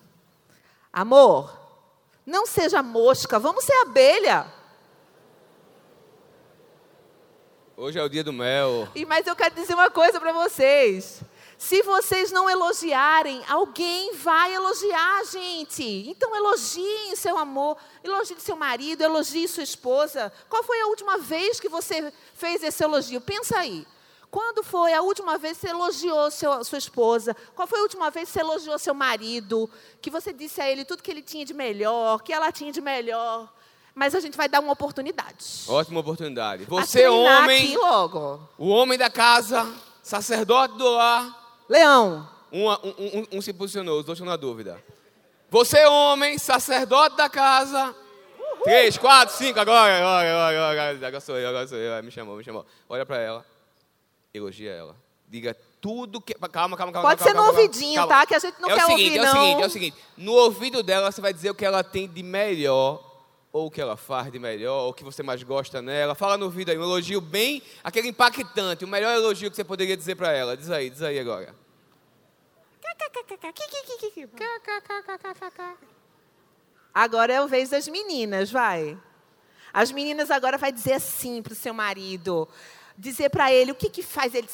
[0.90, 1.54] Amor,
[2.24, 4.46] não seja mosca, vamos ser abelha.
[7.76, 8.88] Hoje é o dia do mel.
[8.94, 11.20] E mas eu quero dizer uma coisa para vocês.
[11.58, 16.08] Se vocês não elogiarem, alguém vai elogiar, gente.
[16.08, 20.32] Então elogiem seu amor, elogie seu marido, elogie sua esposa.
[20.48, 23.20] Qual foi a última vez que você fez esse elogio?
[23.20, 23.86] Pensa aí.
[24.30, 27.36] Quando foi a última vez que você elogiou seu, sua esposa?
[27.54, 29.70] Qual foi a última vez que você elogiou seu marido?
[30.02, 32.80] Que você disse a ele tudo que ele tinha de melhor, que ela tinha de
[32.80, 33.48] melhor?
[33.94, 35.62] Mas a gente vai dar uma oportunidade.
[35.68, 36.64] Ótima oportunidade.
[36.64, 37.64] Você, homem.
[37.64, 38.40] Aqui logo.
[38.58, 41.43] O homem da casa, sacerdote do lar.
[41.68, 42.28] Leão.
[42.52, 44.82] Um, um, um, um se posicionou, os dois estão na dúvida.
[45.50, 47.94] Você, homem, sacerdote da casa.
[48.38, 48.62] Uhul.
[48.64, 52.02] Três, quatro, cinco, agora, agora, agora, agora, agora sou eu, agora sou eu.
[52.02, 52.64] Me chamou, me chamou.
[52.88, 53.46] Olha para ela,
[54.32, 54.96] elogia ela.
[55.28, 56.34] Diga tudo que.
[56.34, 57.08] Calma, calma, calma.
[57.08, 58.14] Pode calma, ser calma, no ouvidinho, calma.
[58.14, 58.26] tá?
[58.26, 59.26] Que a gente não é quer o seguinte, ouvir, é não.
[59.26, 59.96] É o seguinte, é o seguinte.
[60.16, 63.13] No ouvido dela, você vai dizer o que ela tem de melhor
[63.54, 66.16] ou o que ela faz de melhor, ou o que você mais gosta nela.
[66.16, 69.96] Fala no vídeo aí, um elogio bem, aquele impactante, o melhor elogio que você poderia
[69.96, 70.56] dizer para ela.
[70.56, 71.54] Diz aí, diz aí agora.
[76.92, 78.98] Agora é o vez das meninas, vai.
[79.72, 82.48] As meninas agora vai dizer assim para o seu marido,
[82.98, 84.48] dizer para ele o que, que faz ele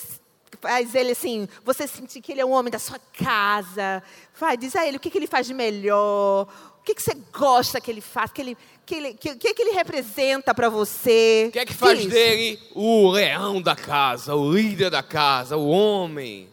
[0.60, 4.02] faz ele assim, você sentir que ele é um homem da sua casa.
[4.38, 6.46] Vai, diz a ele o que, que ele faz de melhor,
[6.80, 8.58] o que, que você gosta que ele faça, que ele,
[8.90, 11.46] que ele, que, que, que ele representa para você.
[11.48, 12.12] O que é que faz Diz.
[12.12, 16.48] dele o leão da casa, o líder da casa, o homem?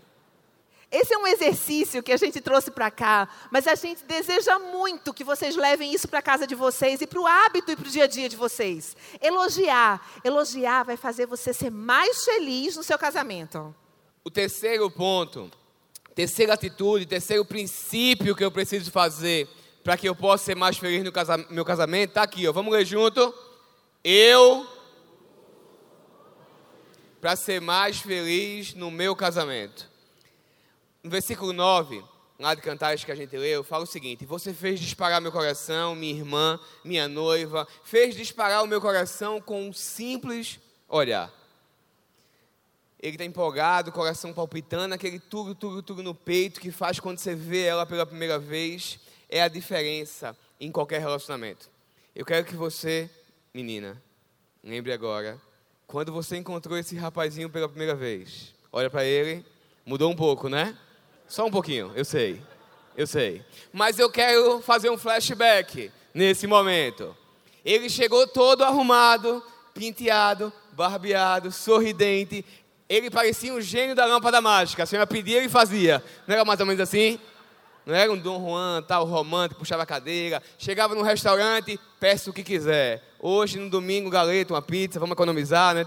[0.91, 5.13] Esse é um exercício que a gente trouxe para cá, mas a gente deseja muito
[5.15, 7.91] que vocês levem isso para casa de vocês e para o hábito e para o
[7.91, 8.95] dia a dia de vocês.
[9.19, 13.75] Elogiar, elogiar vai fazer você ser mais feliz no seu casamento.
[14.23, 15.49] O terceiro ponto,
[16.13, 19.49] terceira atitude, terceiro princípio que eu preciso fazer
[19.87, 21.13] para que eu possa ser mais feliz no
[21.49, 22.51] meu casamento, está aqui, ó.
[22.51, 23.33] Vamos ler junto.
[24.03, 24.67] Eu,
[27.21, 29.89] para ser mais feliz no meu casamento.
[31.01, 32.03] No versículo 9,
[32.37, 35.95] lá de Cantares que a gente leu, fala o seguinte: Você fez disparar meu coração,
[35.95, 41.31] minha irmã, minha noiva, fez disparar o meu coração com um simples olhar.
[43.01, 47.33] Ele está empolgado, coração palpitando, aquele tudo, tudo, tudo no peito que faz quando você
[47.33, 51.69] vê ela pela primeira vez é a diferença em qualquer relacionamento.
[52.15, 53.09] Eu quero que você,
[53.53, 54.01] menina,
[54.63, 55.39] lembre agora,
[55.85, 59.45] quando você encontrou esse rapazinho pela primeira vez, olha para ele,
[59.85, 60.77] mudou um pouco, né?
[61.27, 62.41] Só um pouquinho, eu sei,
[62.95, 63.43] eu sei.
[63.71, 67.15] Mas eu quero fazer um flashback nesse momento.
[67.63, 72.43] Ele chegou todo arrumado, penteado, barbeado, sorridente.
[72.89, 74.83] Ele parecia um gênio da lâmpada mágica.
[74.83, 76.03] A senhora pedia e fazia.
[76.25, 77.19] Não era mais ou menos assim?
[77.87, 80.43] Não era um Dom Juan, tal, romântico, puxava a cadeira.
[80.59, 83.01] Chegava no restaurante, peça o que quiser.
[83.17, 85.85] Hoje, no domingo, galeto, uma pizza, vamos economizar, né?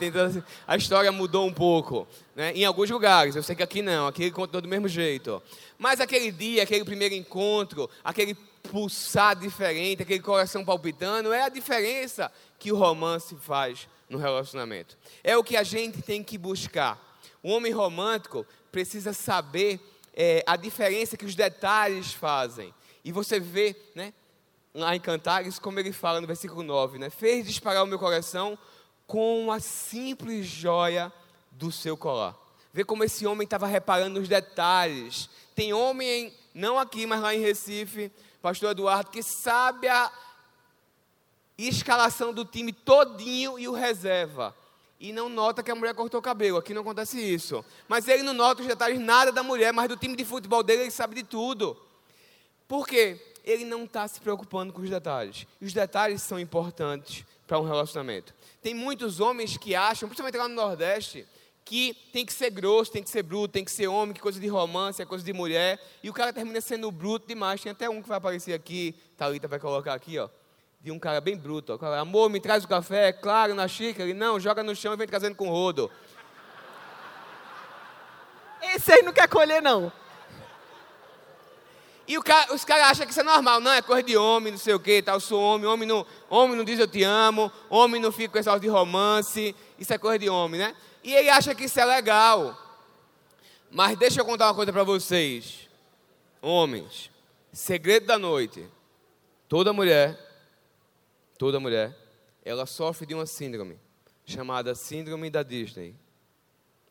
[0.67, 2.53] A história mudou um pouco, né?
[2.55, 5.43] Em alguns lugares, eu sei que aqui não, aqui ele continuou do mesmo jeito.
[5.77, 8.35] Mas aquele dia, aquele primeiro encontro, aquele
[8.71, 14.97] pulsar diferente, aquele coração palpitando, é a diferença que o romance faz no relacionamento.
[15.23, 16.99] É o que a gente tem que buscar.
[17.43, 19.79] O homem romântico precisa saber
[20.15, 22.75] é, a diferença que os detalhes fazem.
[23.05, 24.13] E você vê, né,
[24.75, 28.59] lá em Cantares, como ele fala no versículo 9, né, fez disparar o meu coração
[29.07, 31.13] com a simples joia
[31.51, 32.37] do seu colar.
[32.73, 35.29] Vê como esse homem estava reparando nos detalhes.
[35.55, 40.13] Tem homem, não aqui, mas lá em Recife, pastor Eduardo, que sabe a
[41.59, 44.55] escalação do time todinho e o reserva
[45.01, 46.59] e não nota que a mulher cortou o cabelo.
[46.59, 47.65] Aqui não acontece isso.
[47.89, 50.83] Mas ele não nota os detalhes nada da mulher, mas do time de futebol dele
[50.83, 51.75] ele sabe de tudo.
[52.69, 53.19] Por quê?
[53.43, 55.47] Ele não está se preocupando com os detalhes.
[55.59, 58.35] E os detalhes são importantes para um relacionamento.
[58.61, 61.27] Tem muitos homens que acham, principalmente lá no Nordeste,
[61.65, 64.39] que tem que ser grosso, tem que ser bruto, tem que ser homem, que coisa
[64.39, 65.81] de romance, é coisa de mulher.
[66.03, 67.63] E o cara termina sendo bruto demais.
[67.63, 70.29] Tem até um que vai aparecer aqui, Thalita vai colocar aqui, ó
[70.81, 71.73] de um cara bem bruto.
[71.73, 74.09] Amor, me traz o café, claro, na xícara.
[74.09, 75.91] Ele, não, joga no chão e vem trazendo com rodo.
[78.63, 79.93] Esse aí não quer colher, não.
[82.09, 83.61] E cara, os caras acham que isso é normal.
[83.61, 85.17] Não, é coisa de homem, não sei o quê, tal.
[85.17, 88.39] Eu sou homem, homem não, homem não diz eu te amo, homem não fica com
[88.39, 89.55] essa de romance.
[89.79, 90.75] Isso é coisa de homem, né?
[91.05, 92.59] E ele acha que isso é legal.
[93.71, 95.69] Mas deixa eu contar uma coisa para vocês.
[96.43, 97.11] Homens,
[97.53, 98.67] segredo da noite.
[99.49, 100.30] Toda mulher
[101.41, 101.97] toda mulher,
[102.45, 103.79] ela sofre de uma síndrome
[104.27, 105.97] chamada Síndrome da Disney.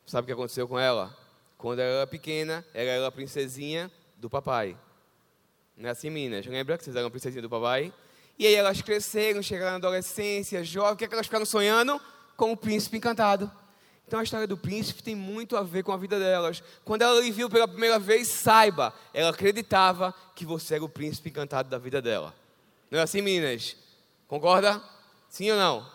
[0.07, 1.15] Sabe o que aconteceu com ela?
[1.55, 4.75] Quando ela era pequena, ela era a princesinha do papai.
[5.77, 6.47] Não é assim, meninas?
[6.47, 7.93] Lembra que vocês eram princesinha do papai?
[8.39, 12.01] E aí elas cresceram, chegaram na adolescência, jovem, o que, é que elas ficaram sonhando?
[12.35, 13.51] Com o príncipe encantado.
[14.07, 16.63] Então a história do príncipe tem muito a ver com a vida delas.
[16.83, 21.29] Quando ela lhe viu pela primeira vez, saiba, ela acreditava que você era o príncipe
[21.29, 22.33] encantado da vida dela.
[22.89, 23.77] Não é assim, meninas?
[24.29, 24.79] Concorda?
[25.27, 25.85] Sim ou não?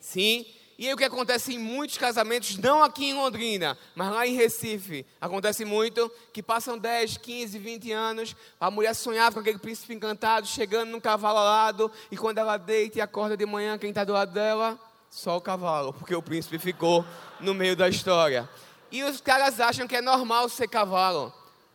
[0.00, 0.46] Sim.
[0.78, 4.34] E aí o que acontece em muitos casamentos, não aqui em Londrina, mas lá em
[4.34, 9.92] Recife, acontece muito que passam 10, 15, 20 anos, a mulher sonhava com aquele príncipe
[9.92, 14.04] encantado, chegando num cavalo alado, e quando ela deita e acorda de manhã, quem está
[14.04, 14.78] do lado dela?
[15.10, 17.04] Só o cavalo, porque o príncipe ficou
[17.40, 18.48] no meio da história.
[18.90, 21.34] E os caras acham que é normal ser cavalo.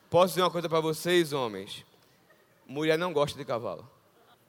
[0.09, 1.85] Posso dizer uma coisa para vocês, homens?
[2.65, 3.92] Mulher não gosta de cavalo.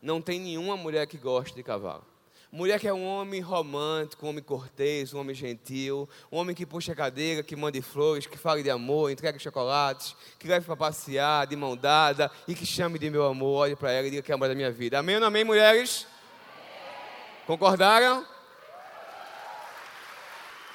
[0.04, 2.04] Não tem nenhuma mulher que goste de cavalo.
[2.52, 6.66] Mulher que é um homem romântico, um homem cortês, um homem gentil, um homem que
[6.66, 10.76] puxa a cadeira, que mande flores, que fale de amor, entregue chocolates, que leve para
[10.76, 14.22] passear de mão dada e que chame de meu amor, olhe para ela e diga
[14.22, 14.98] que é a amor da minha vida.
[14.98, 16.06] Amém ou não amém, mulheres?
[17.46, 18.26] Concordaram?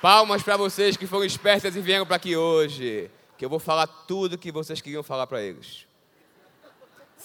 [0.01, 3.85] Palmas para vocês que foram espertas e vieram para aqui hoje, que eu vou falar
[3.85, 5.87] tudo que vocês queriam falar para eles.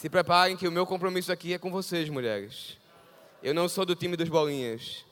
[0.04, 2.76] Se preparem que o meu compromisso aqui é com vocês, mulheres.
[3.42, 5.02] Eu não sou do time dos bolinhas.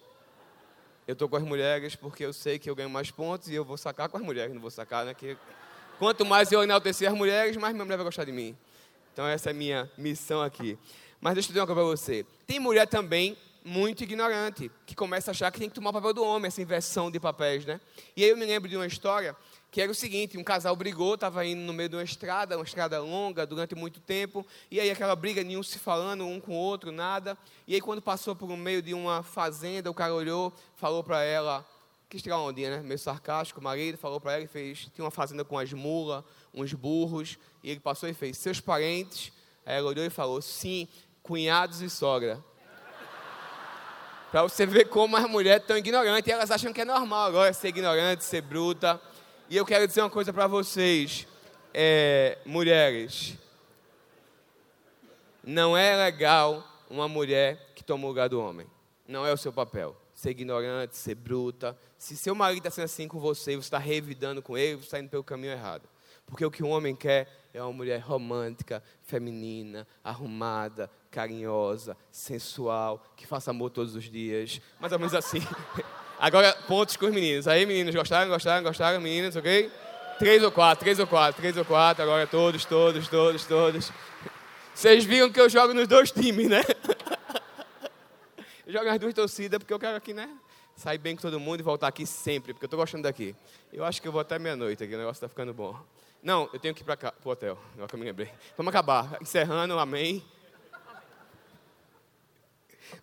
[1.08, 3.64] Eu estou com as mulheres porque eu sei que eu ganho mais pontos e eu
[3.64, 5.14] vou sacar com as mulheres, não vou sacar, né?
[5.14, 5.34] Que
[5.98, 8.54] quanto mais eu enaltecer as mulheres, mais minha mulher vai gostar de mim.
[9.14, 10.78] Então essa é a minha missão aqui.
[11.22, 12.26] Mas deixa eu dizer uma coisa para você.
[12.46, 16.12] Tem mulher também muito ignorante, que começa a achar que tem que tomar o papel
[16.12, 17.80] do homem, essa inversão de papéis, né?
[18.14, 19.34] E aí eu me lembro de uma história
[19.72, 22.64] que era o seguinte: um casal brigou, estava indo no meio de uma estrada, uma
[22.64, 26.56] estrada longa, durante muito tempo, e aí aquela briga, nenhum se falando um com o
[26.56, 27.36] outro, nada.
[27.66, 31.22] E aí, quando passou por um meio de uma fazenda, o cara olhou, falou para
[31.22, 31.66] ela,
[32.08, 32.82] quis tirar uma ondinha, né?
[32.82, 36.22] Meio sarcástico, o marido falou para ela e fez: tinha uma fazenda com as mulas,
[36.52, 39.32] uns burros, e ele passou e fez: seus parentes.
[39.64, 40.86] Aí ela olhou e falou: sim,
[41.22, 42.44] cunhados e sogra.
[44.30, 47.52] Para você ver como as mulheres estão ignorantes, e elas acham que é normal agora
[47.54, 49.00] ser ignorante, ser bruta.
[49.52, 51.28] E eu quero dizer uma coisa para vocês,
[51.74, 53.36] é, mulheres.
[55.44, 58.66] Não é legal uma mulher que toma o lugar do homem.
[59.06, 59.94] Não é o seu papel.
[60.14, 61.78] Ser ignorante, ser bruta.
[61.98, 64.98] Se seu marido está sendo assim com você, você está revidando com ele, você está
[64.98, 65.86] indo pelo caminho errado.
[66.24, 73.26] Porque o que um homem quer é uma mulher romântica, feminina, arrumada, carinhosa, sensual, que
[73.26, 74.62] faça amor todos os dias.
[74.80, 75.40] Mais ou menos assim.
[76.22, 77.48] Agora, pontos com os meninos.
[77.48, 79.68] Aí, meninos, gostaram, gostaram, gostaram, meninos, ok?
[80.20, 82.00] Três ou quatro, três ou quatro, três ou quatro.
[82.00, 83.90] Agora todos, todos, todos, todos.
[84.72, 86.62] Vocês viram que eu jogo nos dois times, né?
[88.64, 90.30] Eu jogo nas duas torcidas porque eu quero aqui, né?
[90.76, 93.34] Sair bem com todo mundo e voltar aqui sempre, porque eu tô gostando daqui.
[93.72, 95.76] Eu acho que eu vou até meia-noite aqui, o negócio tá ficando bom.
[96.22, 98.30] Não, eu tenho que ir para cá, pro hotel, agora que eu me lembrei.
[98.56, 99.18] Vamos acabar.
[99.20, 100.24] Encerrando, amém.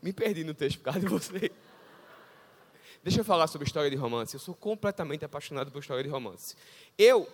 [0.01, 1.51] Me perdi no texto por causa de vocês.
[3.01, 4.35] Deixa eu falar sobre história de romance.
[4.35, 6.55] Eu sou completamente apaixonado por história de romance.
[6.97, 7.27] Eu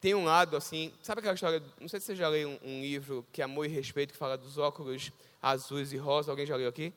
[0.00, 1.62] tenho um lado assim, sabe aquela história?
[1.80, 4.18] Não sei se você já leu um, um livro que é Amor e Respeito, que
[4.18, 6.28] fala dos óculos azuis e rosas.
[6.28, 6.92] Alguém já leu aqui?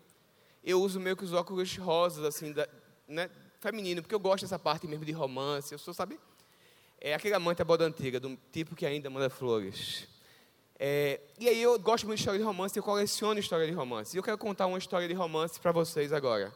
[0.62, 2.68] Eu uso meio que os óculos rosas, assim, da,
[3.08, 3.30] né,
[3.62, 5.72] feminino, porque eu gosto dessa parte mesmo de romance.
[5.72, 6.20] Eu sou, sabe?
[7.00, 10.08] É aquele amante à boda antiga, do tipo que ainda manda flores.
[10.78, 14.18] É, e aí eu gosto muito de história de romance, eu coleciono história de romance.
[14.18, 16.52] E eu quero contar uma história de romance para vocês agora.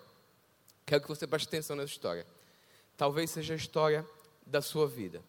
[0.90, 2.26] Quero que você preste atenção nessa história.
[2.98, 4.04] Talvez seja a história
[4.44, 5.22] da sua vida.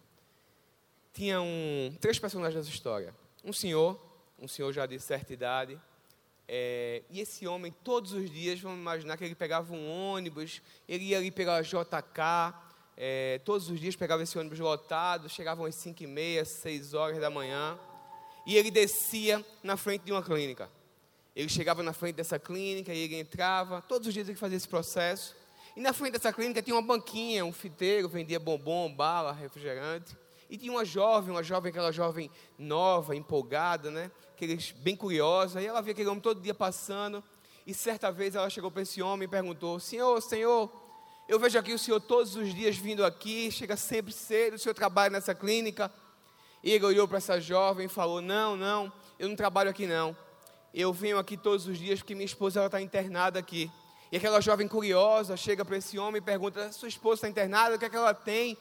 [1.12, 3.14] Tinha um, três personagens nessa história.
[3.44, 4.00] Um senhor,
[4.38, 5.78] um senhor já de certa idade,
[6.48, 11.04] é, e esse homem, todos os dias, vamos imaginar que ele pegava um ônibus, ele
[11.04, 12.54] ia ali pela JK,
[12.96, 17.20] é, todos os dias pegava esse ônibus lotado, chegavam às 5 e meia, 6 horas
[17.20, 17.78] da manhã,
[18.46, 20.70] e ele descia na frente de uma clínica.
[21.36, 24.66] Ele chegava na frente dessa clínica e ele entrava, todos os dias ele fazia esse
[24.66, 25.38] processo,
[25.76, 30.16] e na frente dessa clínica tinha uma banquinha, um fiteiro, vendia bombom, bala, refrigerante.
[30.48, 34.10] E tinha uma jovem, uma jovem, aquela jovem nova, empolgada, né?
[34.34, 35.62] Aqueles, bem curiosa.
[35.62, 37.22] E ela via aquele homem todo dia passando.
[37.64, 40.68] E certa vez ela chegou para esse homem e perguntou: Senhor, Senhor,
[41.28, 44.74] eu vejo aqui o senhor todos os dias vindo aqui, chega sempre cedo, o senhor
[44.74, 45.88] trabalha nessa clínica.
[46.64, 50.16] E ele olhou para essa jovem e falou: Não, não, eu não trabalho aqui não.
[50.74, 53.70] Eu venho aqui todos os dias porque minha esposa está internada aqui.
[54.12, 57.76] E aquela jovem curiosa chega para esse homem e pergunta: Sua esposa está internada?
[57.76, 58.58] O que é que ela tem?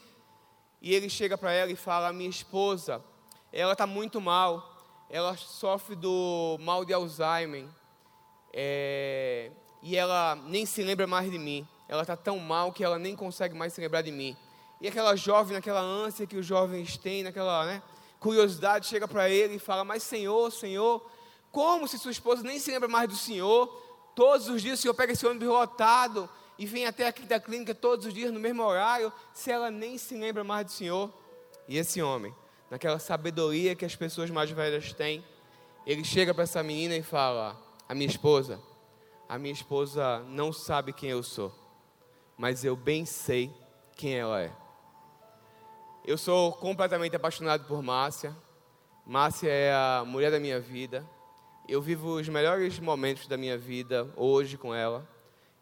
[0.81, 3.03] E ele chega para ela e fala: Minha esposa,
[3.51, 4.77] ela está muito mal.
[5.09, 7.65] Ela sofre do mal de Alzheimer.
[8.53, 11.67] É, e ela nem se lembra mais de mim.
[11.87, 14.37] Ela está tão mal que ela nem consegue mais se lembrar de mim.
[14.79, 17.81] E aquela jovem, naquela ânsia que os jovens têm, naquela né,
[18.19, 21.03] curiosidade, chega para ele e fala: Mas Senhor, Senhor,
[21.51, 23.88] como se sua esposa nem se lembra mais do Senhor?
[24.19, 27.73] Todos os dias o Senhor pega esse ônibus lotado e vem até aqui da clínica
[27.73, 31.09] todos os dias no mesmo horário, se ela nem se lembra mais do Senhor?
[31.69, 32.35] E esse homem,
[32.69, 35.23] naquela sabedoria que as pessoas mais velhas têm,
[35.85, 37.57] ele chega para essa menina e fala:
[37.87, 38.59] A minha esposa,
[39.29, 41.49] a minha esposa não sabe quem eu sou,
[42.37, 43.49] mas eu bem sei
[43.95, 44.51] quem ela é.
[46.03, 48.35] Eu sou completamente apaixonado por Márcia.
[49.05, 51.07] Márcia é a mulher da minha vida.
[51.71, 55.07] Eu vivo os melhores momentos da minha vida hoje com ela.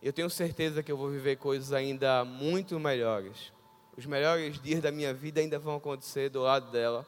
[0.02, 3.52] Eu tenho certeza que eu vou viver coisas ainda muito melhores.
[3.98, 7.06] Os melhores dias da minha vida ainda vão acontecer do lado dela.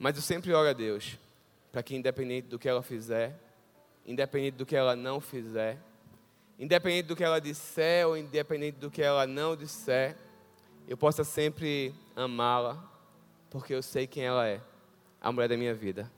[0.00, 1.16] Mas eu sempre oro a Deus
[1.70, 3.38] para que, independente do que ela fizer,
[4.04, 5.78] independente do que ela não fizer,
[6.58, 10.16] independente do que ela disser ou independente do que ela não disser,
[10.88, 12.82] eu possa sempre amá-la,
[13.48, 14.60] porque eu sei quem ela é,
[15.20, 16.10] a mulher da minha vida.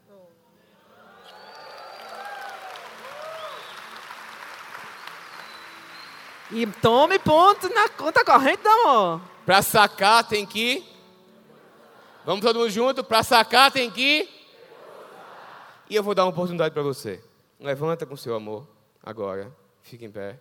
[6.51, 9.21] E tome ponto na conta corrente do amor.
[9.47, 10.85] Para sacar tem que.
[12.25, 13.03] Vamos todo mundo junto?
[13.03, 14.29] Para sacar tem que.
[15.89, 17.23] E eu vou dar uma oportunidade para você.
[17.59, 18.67] Levanta com seu amor
[19.03, 19.55] agora.
[19.83, 20.39] Fique em pé.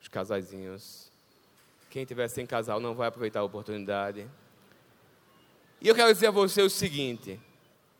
[0.00, 1.10] Os casaizinhos.
[1.90, 4.26] Quem tiver sem casal não vai aproveitar a oportunidade.
[5.80, 7.38] E eu quero dizer a você o seguinte: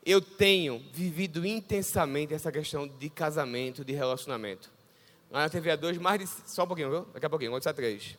[0.04, 4.70] eu tenho vivido intensamente essa questão de casamento, de relacionamento.
[5.32, 6.26] Lá na TVA 2, mais de.
[6.46, 7.06] Só um pouquinho, viu?
[7.14, 8.18] Daqui a pouquinho, vou a três.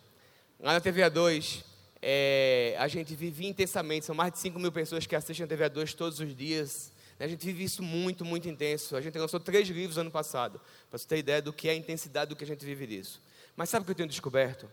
[0.60, 1.64] Lá na TVA 2,
[2.02, 5.70] é, a gente vive intensamente, são mais de 5 mil pessoas que assistem a TVA
[5.70, 6.92] 2 todos os dias.
[7.20, 8.96] A gente vive isso muito, muito intenso.
[8.96, 10.60] A gente lançou três livros ano passado,
[10.90, 13.22] para você ter ideia do que é a intensidade do que a gente vive disso.
[13.56, 14.68] Mas sabe o que eu tenho descoberto?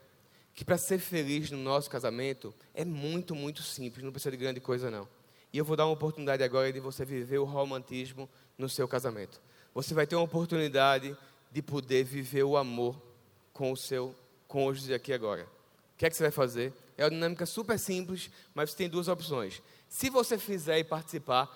[0.54, 4.60] Que para ser feliz no nosso casamento é muito, muito simples, não precisa de grande
[4.60, 5.06] coisa não.
[5.52, 9.38] E eu vou dar uma oportunidade agora de você viver o romantismo no seu casamento.
[9.74, 11.14] Você vai ter uma oportunidade
[11.50, 13.00] de poder viver o amor
[13.52, 14.14] com o seu
[14.46, 15.44] cônjuge aqui agora.
[15.94, 16.72] O que é que você vai fazer?
[16.96, 19.62] É uma dinâmica super simples, mas você tem duas opções.
[19.88, 21.48] Se você fizer e participar,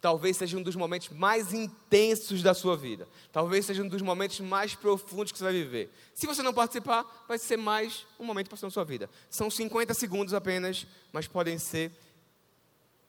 [0.00, 3.08] talvez seja um dos momentos mais intensos da sua vida.
[3.32, 5.90] Talvez seja um dos momentos mais profundos que você vai viver.
[6.14, 9.08] Se você não participar, vai ser mais um momento para na sua vida.
[9.30, 11.92] São 50 segundos apenas, mas podem ser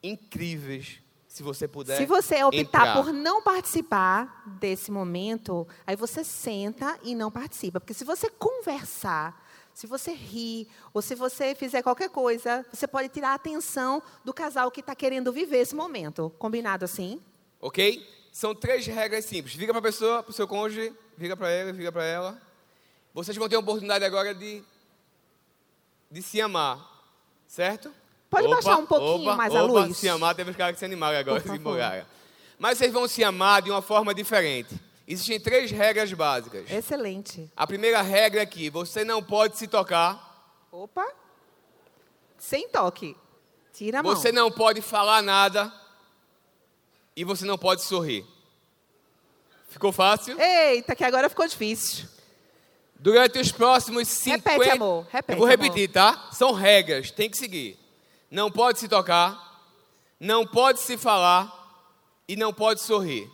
[0.02, 1.00] incríveis
[1.38, 1.96] se você puder.
[1.96, 2.94] Se você optar entrar.
[2.96, 7.78] por não participar desse momento, aí você senta e não participa.
[7.78, 9.40] Porque se você conversar,
[9.72, 14.34] se você rir, ou se você fizer qualquer coisa, você pode tirar a atenção do
[14.34, 16.28] casal que está querendo viver esse momento.
[16.40, 17.22] Combinado assim?
[17.60, 18.04] Ok?
[18.32, 19.54] São três regras simples.
[19.54, 22.42] Vira para a pessoa, para o seu cônjuge, vira para ele, vira para ela.
[23.14, 24.60] Vocês vão ter a oportunidade agora de,
[26.10, 26.84] de se amar,
[27.46, 27.94] certo?
[28.30, 29.96] Pode Opa, baixar um pouquinho opa, mais a opa, luz?
[29.96, 32.04] Se amar, teve os caras que se animaram agora, se empolgaram.
[32.58, 34.74] Mas vocês vão se amar de uma forma diferente.
[35.06, 36.70] Existem três regras básicas.
[36.70, 37.50] Excelente.
[37.56, 40.26] A primeira regra é que você não pode se tocar,
[40.70, 41.06] Opa.
[42.36, 43.16] Sem toque.
[43.72, 44.14] Tira a mão.
[44.14, 45.72] você não pode falar nada
[47.16, 48.24] e você não pode sorrir.
[49.70, 50.38] Ficou fácil?
[50.40, 52.06] Eita, que agora ficou difícil.
[52.98, 54.50] Durante os próximos 50...
[54.50, 55.58] Repete, amor, repete, Eu vou amor.
[55.58, 56.28] repetir, tá?
[56.32, 57.78] São regras, tem que seguir.
[58.30, 59.62] Não pode se tocar,
[60.20, 61.54] não pode se falar
[62.28, 63.30] e não pode sorrir.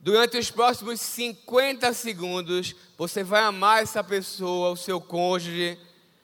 [0.00, 5.78] Durante os próximos 50 segundos, você vai amar essa pessoa, o seu cônjuge,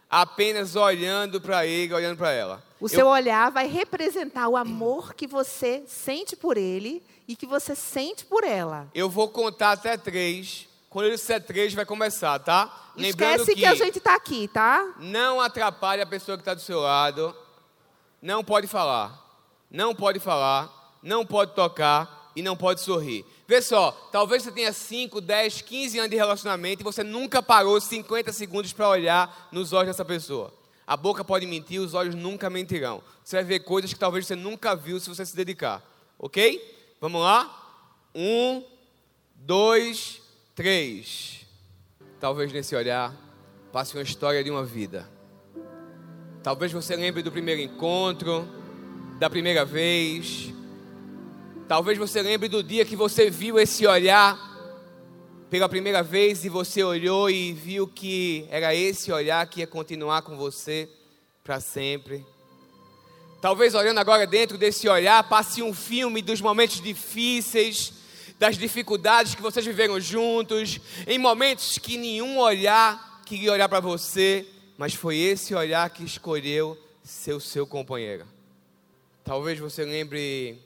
[0.08, 2.62] apenas olhando para ele, olhando para ela.
[2.80, 7.46] O Eu- seu olhar vai representar o amor que você sente por ele e que
[7.46, 8.88] você sente por ela.
[8.94, 10.68] Eu vou contar até três.
[10.88, 12.92] Quando eu disser três, vai começar, tá?
[12.96, 13.66] Esquece que...
[13.66, 14.94] a gente está aqui, tá?
[15.00, 17.34] não atrapalhe a pessoa que está do seu lado.
[18.24, 19.22] Não pode falar.
[19.70, 20.98] Não pode falar.
[21.02, 22.32] Não pode tocar.
[22.34, 23.22] E não pode sorrir.
[23.46, 27.78] Vê só, talvez você tenha 5, 10, 15 anos de relacionamento e você nunca parou
[27.78, 30.52] 50 segundos para olhar nos olhos dessa pessoa.
[30.86, 33.02] A boca pode mentir, os olhos nunca mentirão.
[33.22, 35.82] Você vai ver coisas que talvez você nunca viu se você se dedicar.
[36.18, 36.96] Ok?
[37.00, 37.84] Vamos lá?
[38.14, 38.64] Um,
[39.36, 40.22] dois,
[40.54, 41.46] três.
[42.18, 43.14] Talvez nesse olhar
[43.70, 45.13] passe uma história de uma vida.
[46.44, 48.46] Talvez você lembre do primeiro encontro,
[49.18, 50.52] da primeira vez.
[51.66, 54.38] Talvez você lembre do dia que você viu esse olhar
[55.48, 60.20] pela primeira vez e você olhou e viu que era esse olhar que ia continuar
[60.20, 60.86] com você
[61.42, 62.26] para sempre.
[63.40, 67.94] Talvez olhando agora dentro desse olhar, passe um filme dos momentos difíceis,
[68.38, 74.46] das dificuldades que vocês viveram juntos, em momentos que nenhum olhar queria olhar para você,
[74.76, 78.26] mas foi esse olhar que escolheu ser o seu companheiro.
[79.22, 80.58] Talvez você lembre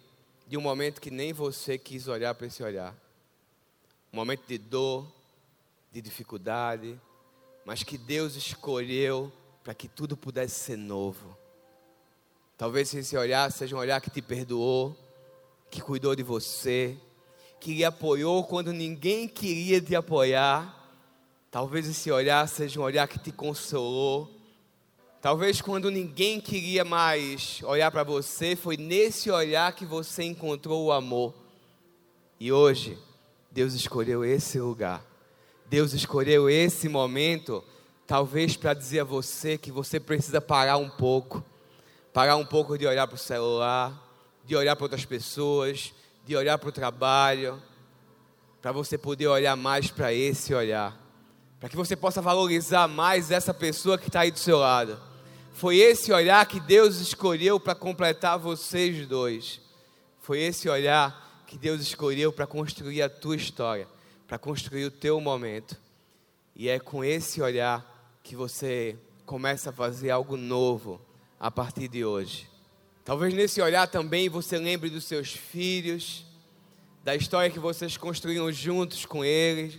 [0.47, 2.95] de um momento que nem você quis olhar para esse olhar.
[4.13, 5.07] Um momento de dor,
[5.93, 6.99] de dificuldade,
[7.65, 9.33] mas que Deus escolheu
[9.63, 11.37] para que tudo pudesse ser novo.
[12.57, 14.97] Talvez esse olhar seja um olhar que te perdoou,
[15.71, 16.97] que cuidou de você,
[17.61, 20.75] que lhe apoiou quando ninguém queria te apoiar.
[21.51, 24.31] Talvez esse olhar seja um olhar que te consolou.
[25.21, 30.93] Talvez quando ninguém queria mais olhar para você, foi nesse olhar que você encontrou o
[30.93, 31.35] amor.
[32.39, 32.99] E hoje,
[33.51, 35.03] Deus escolheu esse lugar.
[35.67, 37.65] Deus escolheu esse momento,
[38.07, 41.43] talvez para dizer a você que você precisa parar um pouco.
[42.13, 43.93] Parar um pouco de olhar para o celular,
[44.45, 45.95] de olhar para outras pessoas,
[46.27, 47.63] de olhar para o trabalho,
[48.61, 51.08] para você poder olhar mais para esse olhar.
[51.59, 54.99] Para que você possa valorizar mais essa pessoa que está aí do seu lado.
[55.55, 59.61] Foi esse olhar que Deus escolheu para completar vocês dois.
[60.21, 63.89] Foi esse olhar que Deus escolheu para construir a tua história
[64.29, 65.75] para construir o teu momento.
[66.55, 68.95] E é com esse olhar que você
[69.25, 71.01] começa a fazer algo novo
[71.41, 72.47] a partir de hoje.
[73.05, 76.27] Talvez nesse olhar também você lembre dos seus filhos,
[77.03, 79.79] da história que vocês construíram juntos com eles.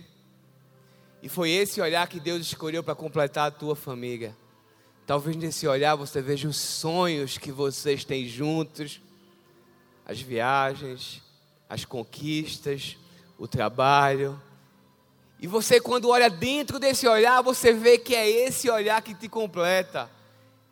[1.22, 4.36] E foi esse olhar que Deus escolheu para completar a tua família.
[5.06, 9.00] Talvez nesse olhar você veja os sonhos que vocês têm juntos,
[10.06, 11.22] as viagens,
[11.68, 12.96] as conquistas,
[13.38, 14.40] o trabalho.
[15.38, 19.28] E você, quando olha dentro desse olhar, você vê que é esse olhar que te
[19.28, 20.10] completa,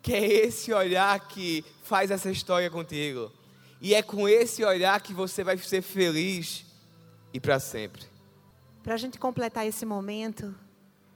[0.01, 3.31] que é esse olhar que faz essa história contigo.
[3.81, 6.65] E é com esse olhar que você vai ser feliz
[7.33, 8.03] e para sempre.
[8.83, 10.55] Para a gente completar esse momento,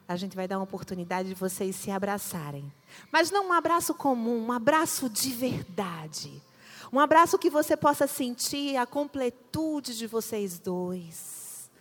[0.08, 2.72] a gente vai dar uma oportunidade de vocês se abraçarem.
[3.12, 6.42] Mas não um abraço comum, um abraço de verdade.
[6.92, 11.72] Um abraço que você possa sentir a completude de vocês dois.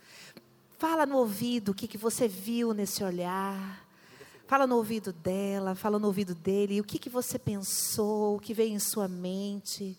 [0.79, 3.85] Fala no ouvido o que, que você viu nesse olhar.
[4.47, 6.81] Fala no ouvido dela, fala no ouvido dele.
[6.81, 9.97] O que, que você pensou, o que veio em sua mente.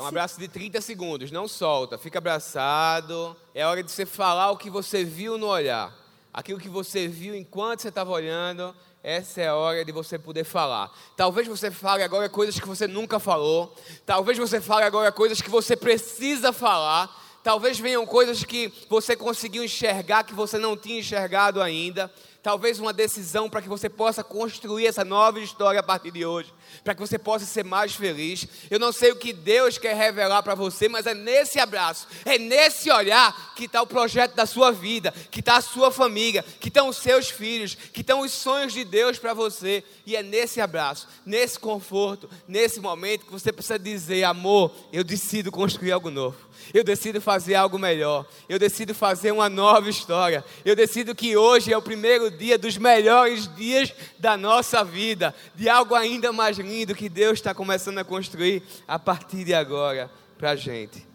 [0.00, 1.98] É um abraço de 30 segundos, não solta.
[1.98, 3.36] Fica abraçado.
[3.54, 5.94] É hora de você falar o que você viu no olhar.
[6.32, 8.74] Aquilo que você viu enquanto você estava olhando.
[9.02, 10.90] Essa é a hora de você poder falar.
[11.14, 13.76] Talvez você fale agora coisas que você nunca falou.
[14.06, 17.14] Talvez você fale agora coisas que você precisa falar.
[17.42, 22.10] Talvez venham coisas que você conseguiu enxergar que você não tinha enxergado ainda.
[22.42, 26.52] Talvez uma decisão para que você possa construir essa nova história a partir de hoje
[26.82, 28.46] para que você possa ser mais feliz.
[28.70, 32.38] Eu não sei o que Deus quer revelar para você, mas é nesse abraço, é
[32.38, 36.68] nesse olhar que está o projeto da sua vida, que está a sua família, que
[36.68, 39.84] estão os seus filhos, que estão os sonhos de Deus para você.
[40.06, 45.50] E é nesse abraço, nesse conforto, nesse momento que você precisa dizer: amor, eu decido
[45.50, 46.49] construir algo novo.
[46.72, 48.26] Eu decido fazer algo melhor.
[48.48, 50.44] Eu decido fazer uma nova história.
[50.64, 55.68] Eu decido que hoje é o primeiro dia dos melhores dias da nossa vida, de
[55.68, 60.50] algo ainda mais lindo que Deus está começando a construir a partir de agora para
[60.50, 61.06] a gente.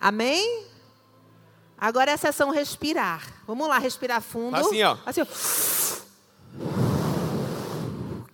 [0.00, 0.64] Amém?
[1.78, 3.22] Agora é a sessão respirar.
[3.46, 4.56] Vamos lá, respirar fundo.
[4.56, 4.96] Assim, ó.
[5.04, 6.83] Assim, ó.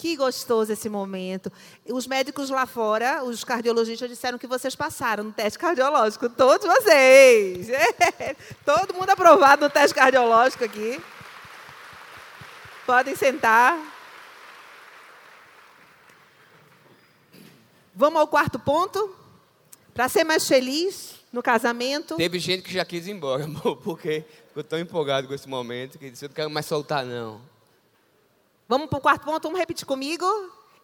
[0.00, 1.52] Que gostoso esse momento.
[1.84, 6.30] Os médicos lá fora, os cardiologistas disseram que vocês passaram no teste cardiológico.
[6.30, 7.68] Todos vocês.
[8.64, 10.98] Todo mundo aprovado no teste cardiológico aqui.
[12.86, 13.78] Podem sentar.
[17.94, 19.14] Vamos ao quarto ponto?
[19.92, 22.16] Para ser mais feliz no casamento.
[22.16, 23.46] Teve gente que já quis ir embora,
[23.84, 27.38] porque ficou tão empolgado com esse momento que disse: Eu não quero mais soltar, não.
[28.70, 29.42] Vamos para o quarto ponto?
[29.42, 30.24] Vamos repetir comigo?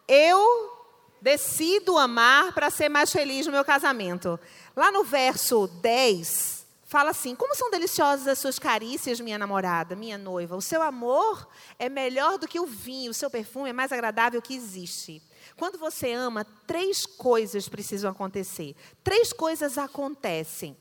[0.09, 0.73] Eu
[1.21, 4.37] decido amar para ser mais feliz no meu casamento.
[4.75, 10.17] Lá no verso 10, fala assim: Como são deliciosas as suas carícias, minha namorada, minha
[10.17, 10.57] noiva.
[10.57, 11.47] O seu amor
[11.79, 15.23] é melhor do que o vinho, o seu perfume é mais agradável que existe.
[15.55, 18.75] Quando você ama, três coisas precisam acontecer.
[19.01, 20.75] Três coisas acontecem.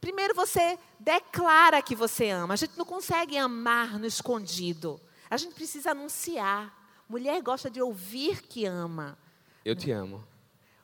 [0.00, 2.54] Primeiro, você declara que você ama.
[2.54, 5.00] A gente não consegue amar no escondido.
[5.30, 6.74] A gente precisa anunciar.
[7.08, 9.16] Mulher gosta de ouvir que ama.
[9.64, 10.24] Eu te amo.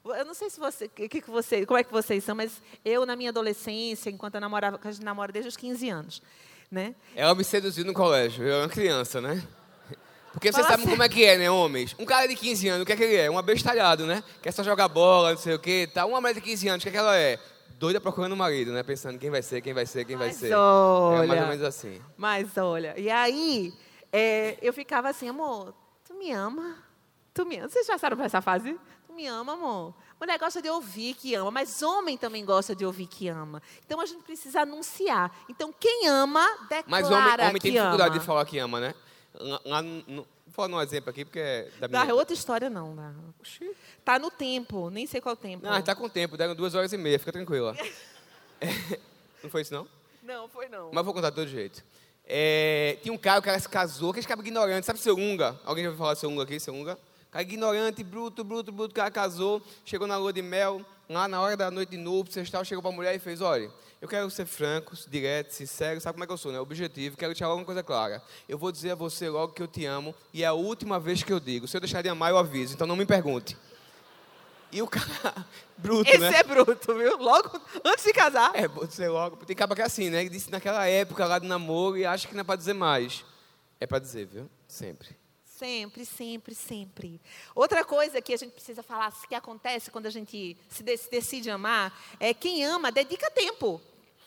[0.04, 3.06] Eu não sei se você, que, que você, como é que vocês são, mas eu
[3.06, 6.22] na minha adolescência, enquanto eu namorava, a gente namora desde os 15 anos,
[6.70, 6.94] né?
[7.16, 9.42] Ela me seduziu no colégio, eu era uma criança, né?
[10.30, 11.94] Porque vocês sabem como é que é, né, homens?
[11.98, 13.30] Um cara de 15 anos, o que é que ele é?
[13.30, 14.22] Um abestalhado, né?
[14.42, 16.04] Quer só jogar bola, não sei o quê, tá?
[16.04, 17.38] Uma mulher de 15 anos, o que é que ela é?
[17.78, 18.82] Doida procurando um marido, né?
[18.82, 20.52] Pensando quem vai ser, quem vai ser, quem vai Mas ser.
[20.52, 22.00] Olha, é mais ou menos assim.
[22.16, 23.72] Mas olha, e aí
[24.16, 26.78] é, eu ficava assim, amor, tu me ama?
[27.34, 27.68] Tu me ama.
[27.68, 28.78] Vocês passaram por essa fase?
[29.08, 29.92] Tu me ama, amor.
[30.20, 33.60] Mulher gosta de ouvir que ama, mas homem também gosta de ouvir que ama.
[33.84, 35.36] Então a gente precisa anunciar.
[35.48, 38.18] Então quem ama, declara Mas homem, homem tem que dificuldade ama.
[38.20, 38.94] de falar que ama, né?
[39.64, 42.14] Lá, no, vou falar um exemplo aqui, porque é da minha...
[42.14, 42.94] outra história, não.
[42.94, 43.12] Dá.
[44.04, 45.66] Tá no tempo, nem sei qual tempo.
[45.66, 47.76] Não, tá com tempo, deram duas horas e meia, fica tranquila.
[48.60, 49.00] É,
[49.42, 49.86] não foi isso, não?
[50.22, 50.90] Não, foi não.
[50.90, 51.84] Mas vou contar de todo jeito.
[52.26, 55.58] É, tinha um cara, o cara se casou, aquele cara ignorante, sabe seu Unga?
[55.64, 56.98] Alguém já ouviu falar de seu Unga aqui, seu Unga?
[57.30, 61.40] Cara ignorante, bruto, bruto, bruto, o cara casou, chegou na lua de mel, lá na
[61.40, 63.70] hora da noite de núpcias, tal, chegou para a mulher e fez, olha,
[64.00, 66.60] eu quero ser franco, direto, sincero, sabe como é que eu sou, né?
[66.60, 68.22] Objetivo, quero te falar uma coisa clara.
[68.48, 71.22] Eu vou dizer a você logo que eu te amo e é a última vez
[71.22, 71.66] que eu digo.
[71.66, 73.56] Se eu deixar de amar, eu aviso, então não me pergunte.
[74.74, 75.46] E o cara,
[75.78, 76.40] bruto, Esse né?
[76.40, 77.16] é bruto, viu?
[77.16, 78.50] Logo antes de casar.
[78.54, 79.36] É, pode ser logo.
[79.46, 80.24] Tem capa que é assim, né?
[80.24, 83.24] Disse naquela época lá do namoro e acha que não é para dizer mais.
[83.78, 84.50] É para dizer, viu?
[84.66, 85.16] Sempre.
[85.44, 87.20] Sempre, sempre, sempre.
[87.54, 91.96] Outra coisa que a gente precisa falar, que acontece quando a gente se decide amar,
[92.18, 93.80] é quem ama dedica tempo.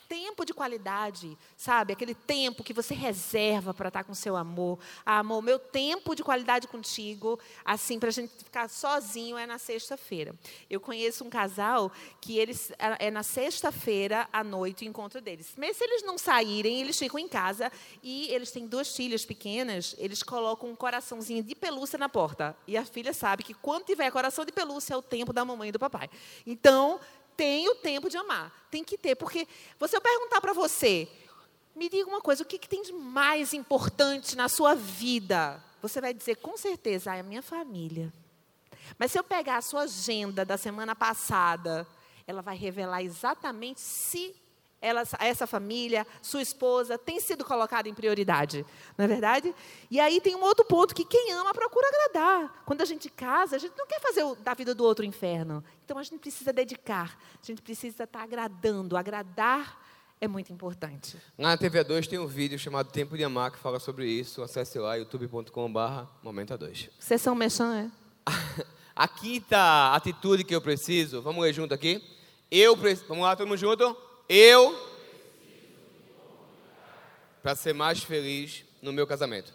[0.08, 1.94] Tempo de qualidade, sabe?
[1.94, 4.80] Aquele tempo que você reserva para estar com seu amor.
[5.06, 9.58] Ah, amor, meu tempo de qualidade contigo, assim, para a gente ficar sozinho, é na
[9.58, 10.36] sexta-feira.
[10.70, 11.92] Eu conheço um casal
[12.22, 15.54] que eles é é na sexta-feira à noite o encontro deles.
[15.58, 17.72] Mas se eles não saírem, eles ficam em casa
[18.04, 22.56] e eles têm duas filhas pequenas, eles colocam um coraçãozinho de pelúcia na porta.
[22.68, 25.70] E a filha sabe que quando tiver coração de pelúcia é o tempo da mamãe
[25.70, 26.10] e do papai.
[26.46, 27.00] Então,
[27.38, 28.52] tem o tempo de amar.
[28.70, 29.48] Tem que ter, porque
[29.88, 31.08] se eu perguntar para você,
[31.76, 35.64] me diga uma coisa, o que, que tem de mais importante na sua vida?
[35.82, 38.12] Você vai dizer com certeza, ah, é a minha família.
[38.98, 41.88] Mas se eu pegar a sua agenda da semana passada,
[42.26, 44.36] ela vai revelar exatamente se
[44.82, 48.66] ela, essa família, sua esposa, tem sido colocada em prioridade.
[48.98, 49.54] Não é verdade?
[49.90, 52.64] E aí tem um outro ponto que quem ama procura agradar.
[52.66, 55.64] Quando a gente casa, a gente não quer fazer o- da vida do outro inferno.
[55.84, 58.96] Então a gente precisa dedicar, a gente precisa estar agradando.
[58.96, 59.82] Agradar
[60.22, 61.18] é muito importante.
[61.38, 64.42] Na TV2 tem um vídeo chamado Tempo de Amar que fala sobre isso.
[64.42, 66.90] Acesse lá, youtube.com.br Momento A2.
[67.00, 67.92] Sessão mexã, é?
[68.96, 72.04] A quinta atitude que eu preciso, vamos ler junto aqui.
[72.50, 73.96] Eu preciso, vamos lá, todo mundo junto?
[74.30, 74.78] Eu,
[77.42, 79.54] para ser mais feliz no meu casamento.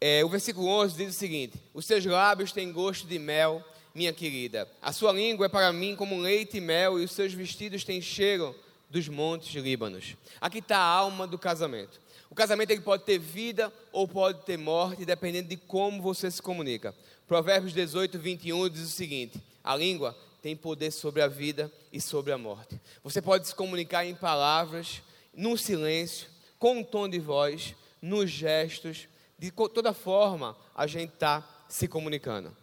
[0.00, 3.62] É, o versículo 11 diz o seguinte: Os seus lábios têm gosto de mel,
[3.94, 4.66] minha querida.
[4.80, 8.00] A sua língua é para mim como leite e mel, e os seus vestidos têm
[8.00, 8.54] cheiro
[8.88, 10.16] dos montes Líbanos.
[10.40, 12.00] Aqui está a alma do casamento.
[12.30, 16.40] O casamento ele pode ter vida ou pode ter morte, dependendo de como você se
[16.40, 16.94] comunica.
[17.28, 22.30] Provérbios 18, 21 diz o seguinte: A língua tem poder sobre a vida e sobre
[22.30, 22.78] a morte.
[23.02, 25.00] Você pode se comunicar em palavras,
[25.32, 26.28] no silêncio,
[26.58, 32.54] com um tom de voz, nos gestos, de toda forma a gente está se comunicando.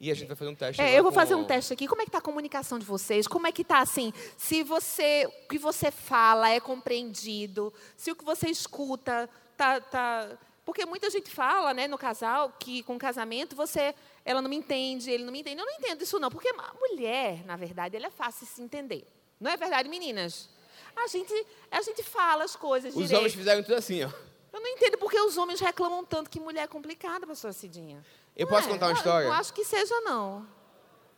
[0.00, 0.82] E a gente vai fazer um teste.
[0.82, 1.86] É, eu vou fazer um teste aqui.
[1.86, 3.28] Como é que está a comunicação de vocês?
[3.28, 4.12] Como é que está assim?
[4.36, 10.28] Se você, o que você fala é compreendido, se o que você escuta tá, tá...
[10.64, 13.94] porque muita gente fala, né, no casal que com o casamento você,
[14.24, 15.60] ela não me entende, ele não me entende.
[15.60, 18.62] Eu não entendo isso não, porque a mulher, na verdade, ela é fácil de se
[18.62, 19.06] entender.
[19.40, 20.48] Não é verdade, meninas?
[20.94, 21.32] A gente,
[21.70, 23.18] a gente fala as coisas Os direito.
[23.18, 24.10] homens fizeram tudo assim, ó.
[24.52, 28.04] Eu não entendo porque os homens reclamam tanto que mulher é complicada, pastor Cidinha.
[28.36, 28.70] Eu Não posso é?
[28.72, 29.24] contar uma história?
[29.26, 30.46] Eu não acho que seja, não.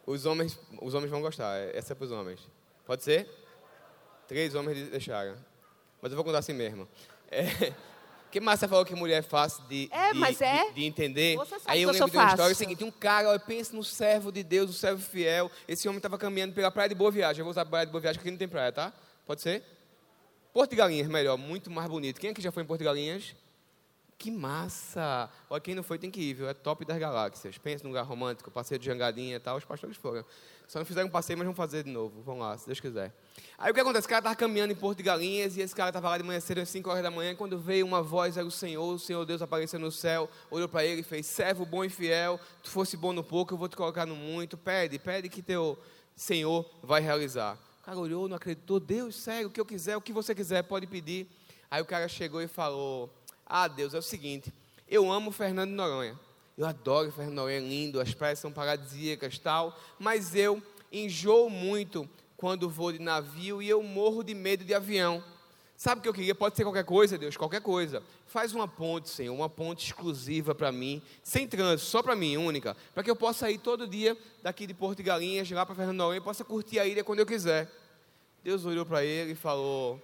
[0.07, 1.57] Os homens, os homens vão gostar.
[1.74, 2.40] Essa é para os homens.
[2.86, 3.28] Pode ser?
[4.28, 5.36] Três homens deixaram.
[6.00, 6.88] Mas eu vou contar assim mesmo.
[7.30, 7.72] É,
[8.35, 10.66] que Márcia falou que mulher é fácil de, É, de, mas é.
[10.70, 11.37] de, de entender.
[11.37, 12.57] Você sabe Aí eu que eu lembro sou de uma história é o fácil.
[12.68, 15.51] seguinte: um cara, olha, pensa no servo de Deus, um servo fiel.
[15.68, 17.41] Esse homem estava caminhando pela praia de Boa Viagem.
[17.41, 18.93] Eu vou usar a praia de Boa Viagem, porque aqui não tem praia, tá?
[19.24, 19.62] Pode ser?
[20.53, 22.20] Porto de Galinhas, melhor, muito mais bonito.
[22.20, 23.35] Quem aqui já foi em Porto de Galinhas?
[24.18, 25.28] Que massa!
[25.51, 26.49] Olha, quem não foi tem que ir, viu?
[26.49, 27.59] É top das galáxias.
[27.59, 30.24] Pensa num lugar romântico, passeio de jangadinha e tal, os pastores foram.
[30.66, 32.22] Só não fizeram um passeio, mas vão fazer de novo.
[32.22, 33.12] Vão lá, se Deus quiser.
[33.58, 34.06] Aí o que acontece?
[34.06, 36.40] O cara estava caminhando em Porto de Galinhas e esse cara estava lá de manhã
[36.40, 39.24] cedo, às 5 horas da manhã, quando veio uma voz, era o Senhor, o Senhor
[39.24, 42.96] Deus apareceu no céu, olhou para ele e fez, servo bom e fiel, tu fosse
[42.96, 45.78] bom no pouco, eu vou te colocar no muito, pede, pede que teu
[46.16, 47.58] Senhor vai realizar.
[47.82, 50.62] O cara olhou, não acreditou, Deus, sério, o que eu quiser, o que você quiser,
[50.62, 51.28] pode pedir.
[51.70, 53.12] Aí o cara chegou e falou,
[53.46, 54.52] ah, Deus, é o seguinte,
[54.88, 56.18] eu amo Fernando Noronha.
[56.57, 62.09] Eu adoro Fernando Noronha, é lindo, as praias são paradisíacas tal, mas eu enjoo muito
[62.36, 65.22] quando vou de navio e eu morro de medo de avião.
[65.76, 66.34] Sabe o que eu queria?
[66.34, 68.00] Pode ser qualquer coisa, Deus, qualquer coisa.
[68.26, 72.76] Faz uma ponte, Senhor, uma ponte exclusiva para mim, sem trânsito, só para mim, única,
[72.94, 75.96] para que eu possa ir todo dia daqui de Porto de Galinhas, lá para Fernando
[75.96, 77.68] Noronha e possa curtir a ilha quando eu quiser.
[78.44, 80.00] Deus olhou para ele e falou: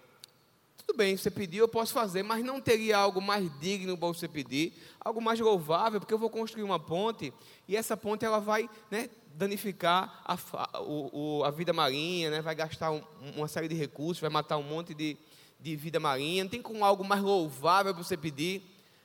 [0.91, 4.27] tudo bem, você pediu, eu posso fazer, mas não teria algo mais digno para você
[4.27, 7.33] pedir, algo mais louvável, porque eu vou construir uma ponte
[7.69, 12.91] e essa ponte ela vai né, danificar a, o, a, vida marinha, né, vai gastar
[12.91, 13.01] um,
[13.37, 15.17] uma série de recursos, vai matar um monte de,
[15.61, 16.43] de vida marinha.
[16.43, 18.61] Não tem como algo mais louvável para você pedir.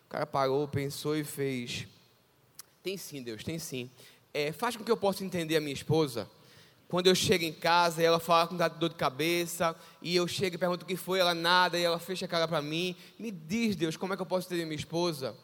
[0.08, 1.86] O cara parou, pensou e fez.
[2.82, 3.92] Tem sim, Deus, tem sim.
[4.34, 6.28] É, faz com que eu possa entender a minha esposa
[6.88, 10.56] quando eu chego em casa e ela fala com dor de cabeça, e eu chego
[10.56, 12.96] e pergunto o que foi, ela nada, e ela fecha a cara para mim.
[13.18, 15.36] Me diz, Deus, como é que eu posso ter minha esposa?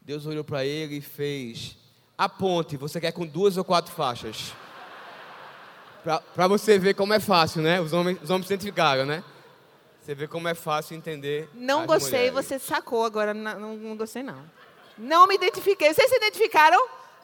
[0.00, 1.76] Deus olhou para ele e fez:
[2.16, 4.52] A ponte, você quer com duas ou quatro faixas?
[6.34, 7.80] Para você ver como é fácil, né?
[7.80, 9.24] Os homens, os homens se identificaram, né?
[10.00, 11.50] Você vê como é fácil entender.
[11.52, 12.46] Não gostei, mulheres.
[12.46, 13.34] você sacou agora.
[13.34, 14.38] Não, não, não gostei, não.
[14.96, 15.92] Não me identifiquei.
[15.92, 16.78] Vocês se identificaram?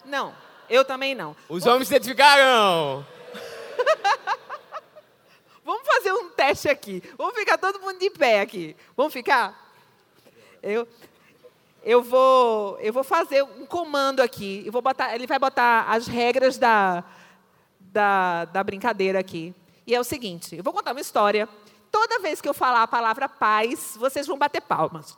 [0.04, 0.34] Não.
[0.68, 1.36] Eu também não.
[1.48, 3.06] Os homens se identificaram.
[6.02, 7.00] Fazer um teste aqui.
[7.16, 8.74] Vamos ficar todo mundo de pé aqui.
[8.96, 9.72] Vamos ficar?
[10.60, 10.88] Eu,
[11.84, 14.64] eu vou, eu vou fazer um comando aqui.
[14.66, 17.04] Eu vou botar, ele vai botar as regras da,
[17.78, 19.54] da, da brincadeira aqui.
[19.86, 21.48] E é o seguinte: eu vou contar uma história.
[21.88, 25.16] Toda vez que eu falar a palavra paz, vocês vão bater palmas.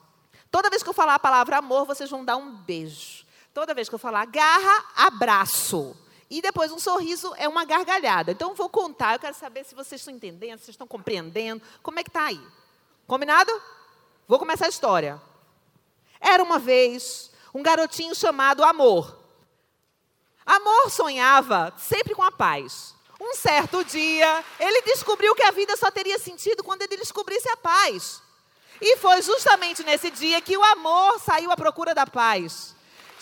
[0.51, 3.25] Toda vez que eu falar a palavra amor, vocês vão dar um beijo.
[3.55, 5.97] Toda vez que eu falar garra, abraço.
[6.31, 8.33] E depois um sorriso é uma gargalhada.
[8.33, 11.63] Então vou contar, eu quero saber se vocês estão entendendo, se vocês estão compreendendo.
[11.83, 12.41] Como é que está aí?
[13.07, 13.51] Combinado?
[14.27, 15.21] Vou começar a história.
[16.21, 19.19] Era uma vez um garotinho chamado Amor.
[20.45, 22.95] Amor sonhava sempre com a paz.
[23.21, 27.57] Um certo dia, ele descobriu que a vida só teria sentido quando ele descobrisse a
[27.57, 28.23] paz.
[28.81, 32.74] E foi justamente nesse dia que o amor saiu à procura da paz.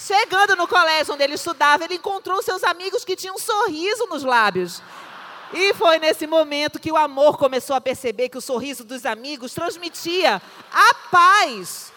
[0.04, 4.24] Chegando no colégio onde ele estudava, ele encontrou seus amigos que tinham um sorriso nos
[4.24, 4.82] lábios.
[5.52, 9.54] E foi nesse momento que o amor começou a perceber que o sorriso dos amigos
[9.54, 10.42] transmitia
[10.72, 11.92] a paz.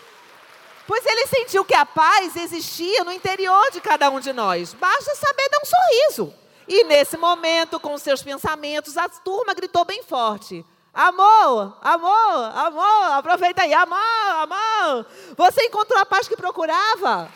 [0.86, 4.76] Pois ele sentiu que a paz existia no interior de cada um de nós.
[4.76, 6.34] Basta saber dar um sorriso.
[6.68, 13.64] E nesse momento, com seus pensamentos, a turma gritou bem forte: Amor, amor, amor, aproveita
[13.64, 15.08] aí, amor, amor.
[15.36, 17.32] Você encontrou a paz que procurava?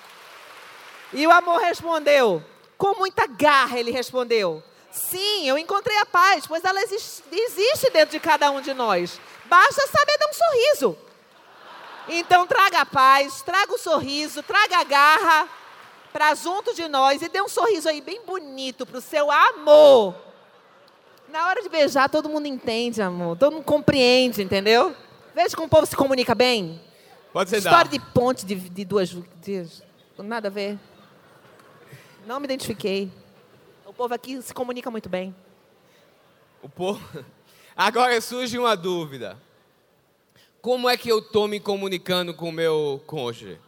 [1.13, 2.43] E o amor respondeu,
[2.77, 8.19] com muita garra ele respondeu: Sim, eu encontrei a paz, pois ela existe, dentro de
[8.19, 9.19] cada um de nós.
[9.45, 10.97] Basta saber dar um sorriso.
[12.07, 15.47] Então traga a paz, traga o sorriso, traga a garra
[16.11, 20.15] para junto de nós e dê um sorriso aí bem bonito para o seu amor.
[21.27, 23.37] Na hora de beijar, todo mundo entende, amor.
[23.37, 24.95] Todo mundo compreende, entendeu?
[25.35, 26.81] Veja como o povo se comunica bem.
[27.31, 29.83] Pode ser História de ponte de, de duas dias.
[30.17, 30.79] Nada a ver.
[32.25, 33.11] Não me identifiquei.
[33.85, 35.35] O povo aqui se comunica muito bem.
[36.61, 37.01] O povo.
[37.75, 39.39] Agora surge uma dúvida.
[40.61, 43.59] Como é que eu estou me comunicando com o meu cônjuge?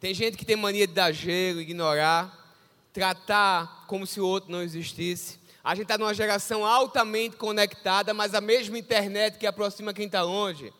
[0.00, 2.54] Tem gente que tem mania de dar gelo, ignorar,
[2.92, 5.38] tratar como se o outro não existisse.
[5.62, 10.22] A gente está numa geração altamente conectada, mas a mesma internet que aproxima quem está
[10.22, 10.72] longe,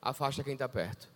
[0.00, 1.08] afasta quem está perto.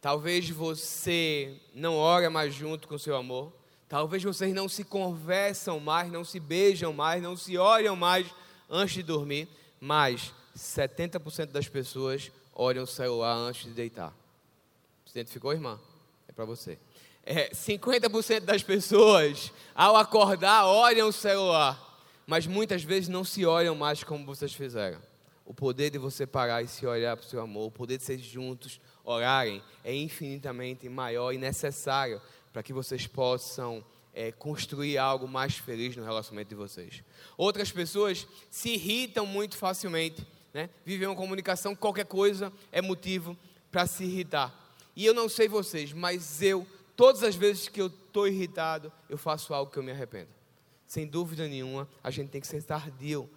[0.00, 3.52] Talvez você não ore mais junto com seu amor.
[3.88, 8.26] Talvez vocês não se conversam mais, não se beijam mais, não se olham mais
[8.68, 9.48] antes de dormir,
[9.80, 14.12] mas 70% das pessoas olham o celular antes de deitar.
[15.04, 15.78] Você identificou, irmã?
[16.28, 16.78] É para você.
[17.26, 23.74] É, 50% das pessoas, ao acordar, olham o celular, mas muitas vezes não se olham
[23.74, 25.00] mais como vocês fizeram.
[25.46, 28.04] O poder de você parar e se olhar para o seu amor, o poder de
[28.04, 32.20] vocês juntos orarem, é infinitamente maior e necessário
[32.54, 33.84] para que vocês possam
[34.14, 37.02] é, construir algo mais feliz no relacionamento de vocês.
[37.36, 40.24] Outras pessoas se irritam muito facilmente,
[40.54, 40.70] né?
[40.84, 43.36] vivem uma comunicação, qualquer coisa é motivo
[43.72, 44.54] para se irritar.
[44.94, 49.18] E eu não sei vocês, mas eu, todas as vezes que eu estou irritado, eu
[49.18, 50.28] faço algo que eu me arrependo.
[50.86, 53.28] Sem dúvida nenhuma, a gente tem que ser tardio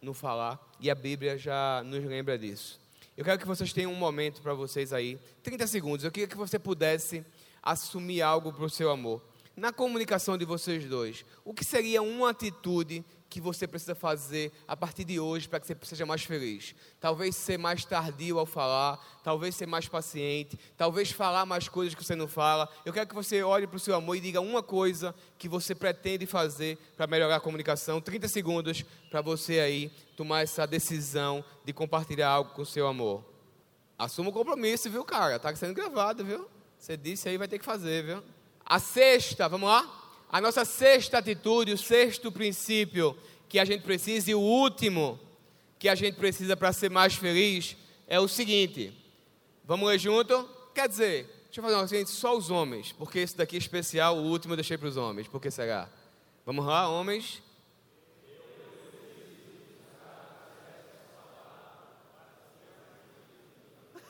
[0.00, 2.80] no falar, e a Bíblia já nos lembra disso.
[3.16, 6.04] Eu quero que vocês tenham um momento para vocês aí, 30 segundos.
[6.04, 7.24] Eu queria que você pudesse
[7.62, 9.22] assumir algo para o seu amor.
[9.54, 14.74] Na comunicação de vocês dois, o que seria uma atitude que você precisa fazer a
[14.74, 16.74] partir de hoje para que você seja mais feliz?
[16.98, 22.02] Talvez ser mais tardio ao falar, talvez ser mais paciente, talvez falar mais coisas que
[22.02, 22.66] você não fala.
[22.84, 25.74] Eu quero que você olhe para o seu amor e diga uma coisa que você
[25.74, 28.00] pretende fazer para melhorar a comunicação.
[28.00, 33.22] 30 segundos para você aí tomar essa decisão de compartilhar algo com o seu amor.
[33.98, 35.36] Assuma o compromisso, viu, cara?
[35.36, 36.48] Está sendo gravado, viu?
[36.82, 38.24] Você disse aí, vai ter que fazer, viu?
[38.66, 39.88] A sexta, vamos lá?
[40.28, 43.16] A nossa sexta atitude, o sexto princípio
[43.48, 45.16] que a gente precisa e o último
[45.78, 47.76] que a gente precisa para ser mais feliz
[48.08, 48.92] é o seguinte:
[49.64, 50.44] Vamos ler junto?
[50.74, 54.16] Quer dizer, deixa eu fazer uma coisa, só os homens, porque esse daqui é especial,
[54.16, 55.28] o último eu deixei para os homens.
[55.28, 55.88] Por que será?
[56.44, 57.40] Vamos lá, homens.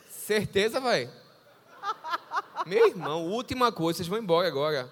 [0.09, 1.07] Certeza, vai?
[2.65, 4.89] Meu irmão, última coisa, vocês vão embora agora.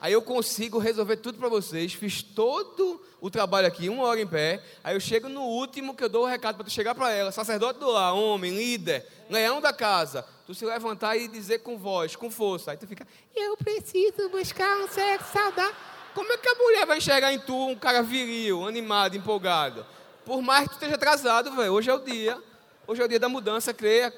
[0.00, 1.92] Aí eu consigo resolver tudo para vocês.
[1.92, 4.62] Fiz todo o trabalho aqui, uma hora em pé.
[4.84, 7.32] Aí eu chego no último que eu dou o recado para tu chegar para ela,
[7.32, 10.24] sacerdote do lar, homem, líder, leão da casa.
[10.46, 12.70] Tu se levantar e dizer com voz, com força.
[12.70, 15.74] Aí tu fica, eu preciso buscar um sexo saudável.
[16.14, 19.84] Como é que a mulher vai enxergar em tu um cara viril, animado, empolgado?
[20.24, 22.40] Por mais que tu esteja atrasado, velho, hoje é o dia.
[22.86, 24.14] Hoje é o dia da mudança, creia.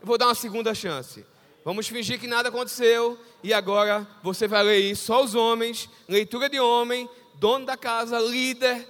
[0.00, 1.24] Eu vou dar uma segunda chance.
[1.64, 6.48] Vamos fingir que nada aconteceu e agora você vai ler isso, só os homens, leitura
[6.48, 8.86] de homem, dono da casa, líder,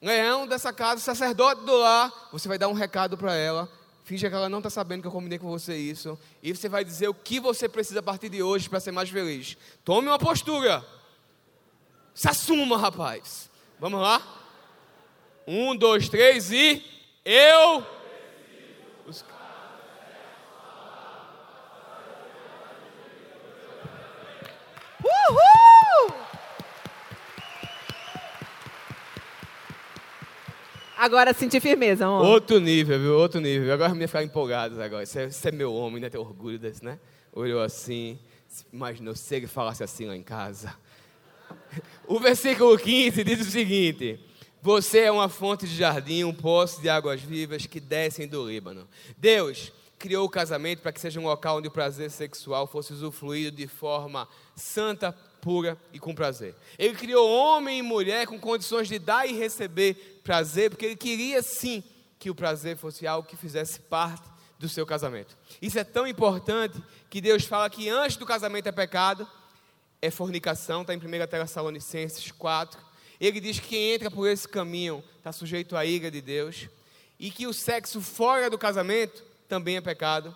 [0.00, 2.28] leão dessa casa, sacerdote do lar.
[2.32, 3.68] Você vai dar um recado para ela.
[4.04, 6.18] Finge que ela não está sabendo que eu combinei com você isso.
[6.42, 9.10] E você vai dizer o que você precisa a partir de hoje para ser mais
[9.10, 9.56] feliz.
[9.84, 10.82] Tome uma postura.
[12.14, 13.50] Se assuma, rapaz.
[13.78, 14.22] Vamos lá?
[15.46, 16.82] Um, dois, três e.
[17.22, 17.97] Eu.
[25.30, 26.14] Uhul!
[30.96, 32.08] Agora senti firmeza.
[32.08, 33.16] Outro nível, viu?
[33.16, 33.72] Outro nível.
[33.72, 35.06] Agora me ficar empolgado agora.
[35.06, 36.10] Você é, é meu homem, né?
[36.10, 36.98] Tem orgulho desse, né?
[37.32, 38.18] Olhou assim,
[38.72, 40.74] imaginou se ele falasse assim lá em casa.
[42.06, 44.18] O versículo 15 diz o seguinte:
[44.60, 48.88] Você é uma fonte de jardim, um poço de águas vivas que descem do Líbano.
[49.16, 53.56] Deus criou o casamento para que seja um local onde o prazer sexual fosse usufruído
[53.56, 56.54] de forma santa, pura e com prazer.
[56.78, 61.42] Ele criou homem e mulher com condições de dar e receber prazer, porque ele queria
[61.42, 61.82] sim
[62.18, 64.28] que o prazer fosse algo que fizesse parte
[64.58, 65.36] do seu casamento.
[65.62, 69.28] Isso é tão importante que Deus fala que antes do casamento é pecado,
[70.02, 72.80] é fornicação, está em 1 Tessalonicenses 4.
[73.20, 76.68] Ele diz que quem entra por esse caminho está sujeito à ira de Deus.
[77.18, 80.34] E que o sexo fora do casamento também é pecado.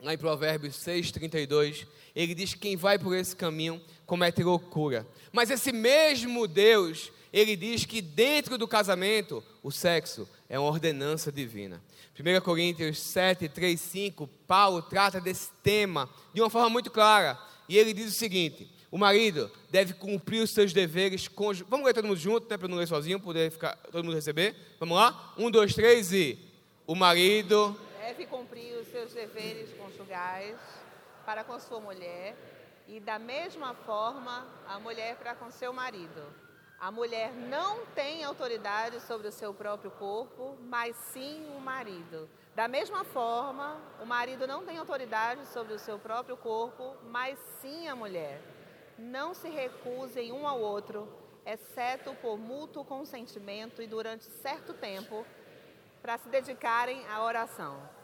[0.00, 5.06] Lá em Provérbios 6, 32, ele diz que quem vai por esse caminho comete loucura.
[5.32, 11.32] Mas esse mesmo Deus, ele diz que dentro do casamento, o sexo é uma ordenança
[11.32, 11.82] divina.
[12.18, 17.38] 1 Coríntios 7, 3, 5, Paulo trata desse tema de uma forma muito clara.
[17.68, 21.70] E ele diz o seguinte: o marido deve cumprir os seus deveres conjugais.
[21.70, 24.54] Vamos ler todo mundo junto, né, para não ler sozinho, poder ficar, todo mundo receber.
[24.78, 25.34] Vamos lá?
[25.36, 26.38] Um, dois, três e.
[26.86, 27.76] O marido
[28.06, 30.56] deve cumprir os seus deveres conjugais
[31.24, 32.36] para com sua mulher
[32.86, 36.22] e da mesma forma a mulher para com seu marido.
[36.78, 42.30] A mulher não tem autoridade sobre o seu próprio corpo, mas sim o marido.
[42.54, 47.88] Da mesma forma, o marido não tem autoridade sobre o seu próprio corpo, mas sim
[47.88, 48.40] a mulher.
[48.96, 51.12] Não se recusem um ao outro,
[51.44, 55.26] exceto por mútuo consentimento e durante certo tempo,
[56.00, 57.95] para se dedicarem à oração.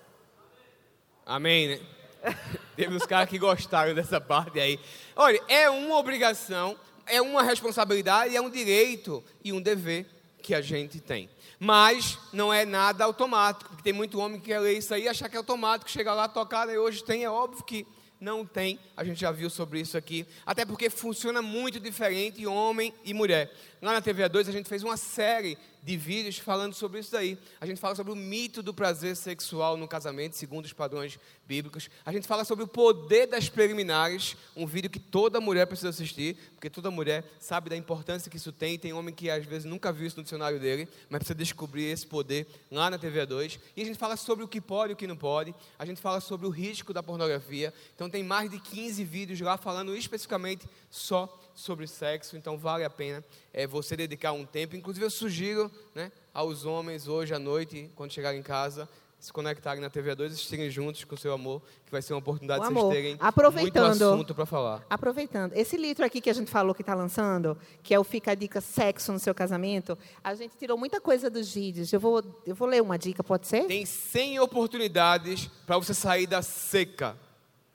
[1.25, 1.81] Amém, né?
[2.77, 4.79] Teve uns caras que gostaram dessa parte aí.
[5.14, 10.07] Olha, é uma obrigação, é uma responsabilidade, é um direito e um dever
[10.43, 11.31] que a gente tem.
[11.59, 15.09] Mas não é nada automático, porque tem muito homem que quer ler isso aí e
[15.09, 17.87] achar que é automático, chega lá, tocar, e hoje tem, é óbvio que
[18.20, 22.95] não tem, a gente já viu sobre isso aqui, até porque funciona muito diferente homem
[23.05, 23.53] e mulher.
[23.81, 27.37] Lá na TV 2 a gente fez uma série de vídeos falando sobre isso daí.
[27.61, 31.91] A gente fala sobre o mito do prazer sexual no casamento, segundo os padrões bíblicos.
[32.07, 36.37] A gente fala sobre o poder das preliminares, um vídeo que toda mulher precisa assistir,
[36.55, 38.78] porque toda mulher sabe da importância que isso tem.
[38.78, 42.07] Tem homem que às vezes nunca viu isso no dicionário dele, mas precisa descobrir esse
[42.07, 43.59] poder lá na TV 2.
[43.76, 45.53] E a gente fala sobre o que pode e o que não pode.
[45.78, 47.74] A gente fala sobre o risco da pornografia.
[47.95, 52.91] Então tem mais de 15 vídeos lá falando especificamente só sobre sexo, então vale a
[52.91, 54.77] pena é, você dedicar um tempo.
[54.77, 58.89] Inclusive, eu sugiro né, aos homens hoje à noite, quando chegarem em casa,
[59.23, 62.13] se conectarem na TV 2 e assistirem juntos com o seu amor, que vai ser
[62.13, 63.17] uma oportunidade de vocês terem
[63.61, 64.85] muito assunto para falar.
[64.91, 68.33] Aproveitando, esse litro aqui que a gente falou que está lançando, que é o Fica
[68.33, 71.93] a Dica Sexo no seu casamento, a gente tirou muita coisa dos vídeos.
[71.93, 73.65] Eu vou, eu vou ler uma dica, pode ser?
[73.67, 77.17] Tem 100 oportunidades para você sair da seca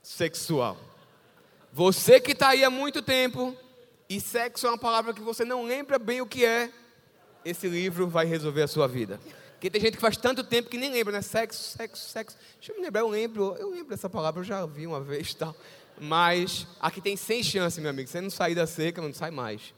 [0.04, 0.76] sexual.
[1.72, 3.56] Você que está aí há muito tempo,
[4.10, 6.72] e sexo é uma palavra que você não lembra bem o que é,
[7.44, 9.20] esse livro vai resolver a sua vida.
[9.54, 11.22] Porque tem gente que faz tanto tempo que nem lembra, né?
[11.22, 12.38] Sexo, sexo, sexo.
[12.60, 15.34] Deixa eu me lembrar, eu lembro, eu lembro dessa palavra, eu já vi uma vez
[15.34, 15.56] tal.
[16.00, 18.08] Mas aqui tem 100 chances, meu amigo.
[18.08, 19.74] Você não sair da seca, não sai mais.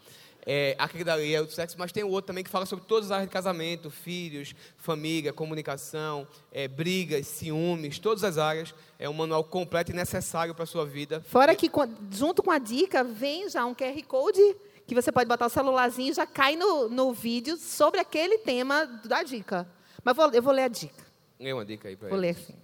[0.45, 3.05] É, aquele dali é o sexo, mas tem o outro também que fala sobre todas
[3.05, 8.73] as áreas de casamento, filhos, família, comunicação, é, brigas, ciúmes, todas as áreas.
[8.97, 11.21] É um manual completo e necessário para a sua vida.
[11.27, 11.69] Fora que,
[12.11, 14.55] junto com a dica, vem já um QR Code
[14.87, 18.85] que você pode botar o celularzinho e já cai no, no vídeo sobre aquele tema
[19.05, 19.69] da dica.
[20.03, 21.05] Mas vou, eu vou ler a dica.
[21.39, 22.55] Lê uma dica aí para Vou ler sim.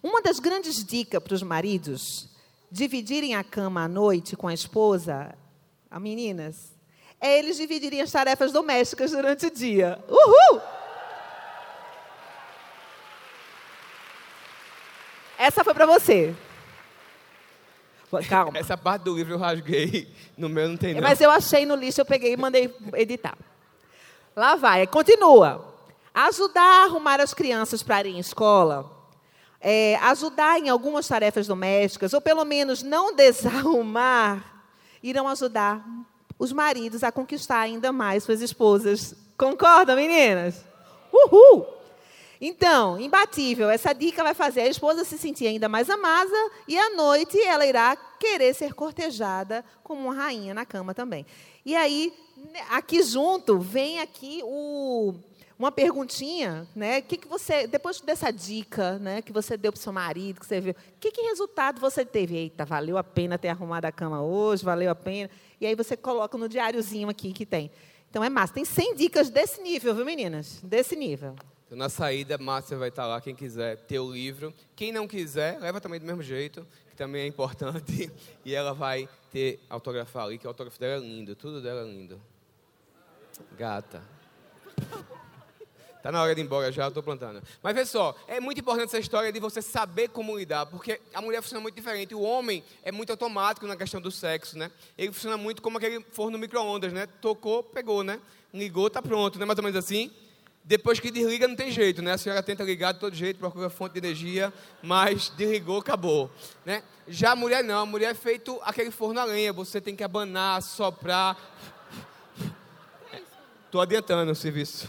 [0.00, 2.28] Uma das grandes dicas para os maridos
[2.70, 5.34] dividirem a cama à noite com a esposa,
[5.90, 6.76] a meninas,
[7.20, 9.98] é eles dividirem as tarefas domésticas durante o dia.
[10.08, 10.60] Uhul!
[15.38, 16.34] Essa foi para você.
[18.28, 18.58] Calma.
[18.58, 21.02] Essa parte do livro eu rasguei, no meu não tem não.
[21.02, 23.36] Mas eu achei no lixo, eu peguei e mandei editar.
[24.34, 25.74] Lá vai, continua.
[26.14, 28.90] Ajudar a arrumar as crianças para irem à escola.
[29.60, 34.57] É, ajudar em algumas tarefas domésticas, ou pelo menos não desarrumar,
[35.02, 35.84] irão ajudar
[36.38, 39.14] os maridos a conquistar ainda mais suas esposas.
[39.36, 40.64] Concorda, meninas?
[41.12, 41.66] Uhul!
[42.40, 46.90] Então, imbatível, essa dica vai fazer a esposa se sentir ainda mais amada e à
[46.90, 51.26] noite ela irá querer ser cortejada como uma rainha na cama também.
[51.66, 52.14] E aí,
[52.70, 55.14] aqui junto, vem aqui o,
[55.58, 57.00] uma perguntinha, né?
[57.02, 60.46] Que que você, depois dessa dica, né, que você deu para o seu marido, que
[60.46, 62.36] você viu, que, que resultado você teve?
[62.36, 65.28] Eita, valeu a pena ter arrumado a cama hoje, valeu a pena.
[65.60, 67.70] E aí você coloca no diáriozinho aqui que tem.
[68.08, 68.54] Então é massa.
[68.54, 70.60] Tem 100 dicas desse nível, viu, meninas?
[70.62, 71.34] Desse nível.
[71.66, 74.54] Então, na saída, Márcia vai estar lá, quem quiser ter o livro.
[74.74, 78.10] Quem não quiser, leva também do mesmo jeito, que também é importante.
[78.44, 81.84] E ela vai ter autografar ali, que o autógrafo dela é lindo, tudo dela é
[81.84, 82.18] lindo.
[83.58, 84.02] Gata.
[86.08, 87.42] Tá na hora de ir embora já, eu estou plantando.
[87.62, 91.20] Mas vê só, é muito importante essa história de você saber como lidar, porque a
[91.20, 92.14] mulher funciona muito diferente.
[92.14, 94.70] O homem é muito automático na questão do sexo, né?
[94.96, 97.06] Ele funciona muito como aquele forno micro-ondas, né?
[97.20, 98.18] Tocou, pegou, né?
[98.54, 99.44] Ligou, tá pronto, né?
[99.44, 100.10] Mais ou menos assim.
[100.64, 102.12] Depois que desliga, não tem jeito, né?
[102.12, 104.50] A senhora tenta ligar de todo jeito, procura fonte de energia,
[104.82, 106.30] mas desligou, acabou.
[106.64, 106.82] Né?
[107.06, 110.02] Já a mulher não, a mulher é feito aquele forno a lenha, você tem que
[110.02, 111.36] abanar, soprar.
[113.66, 114.88] Estou adiantando o serviço.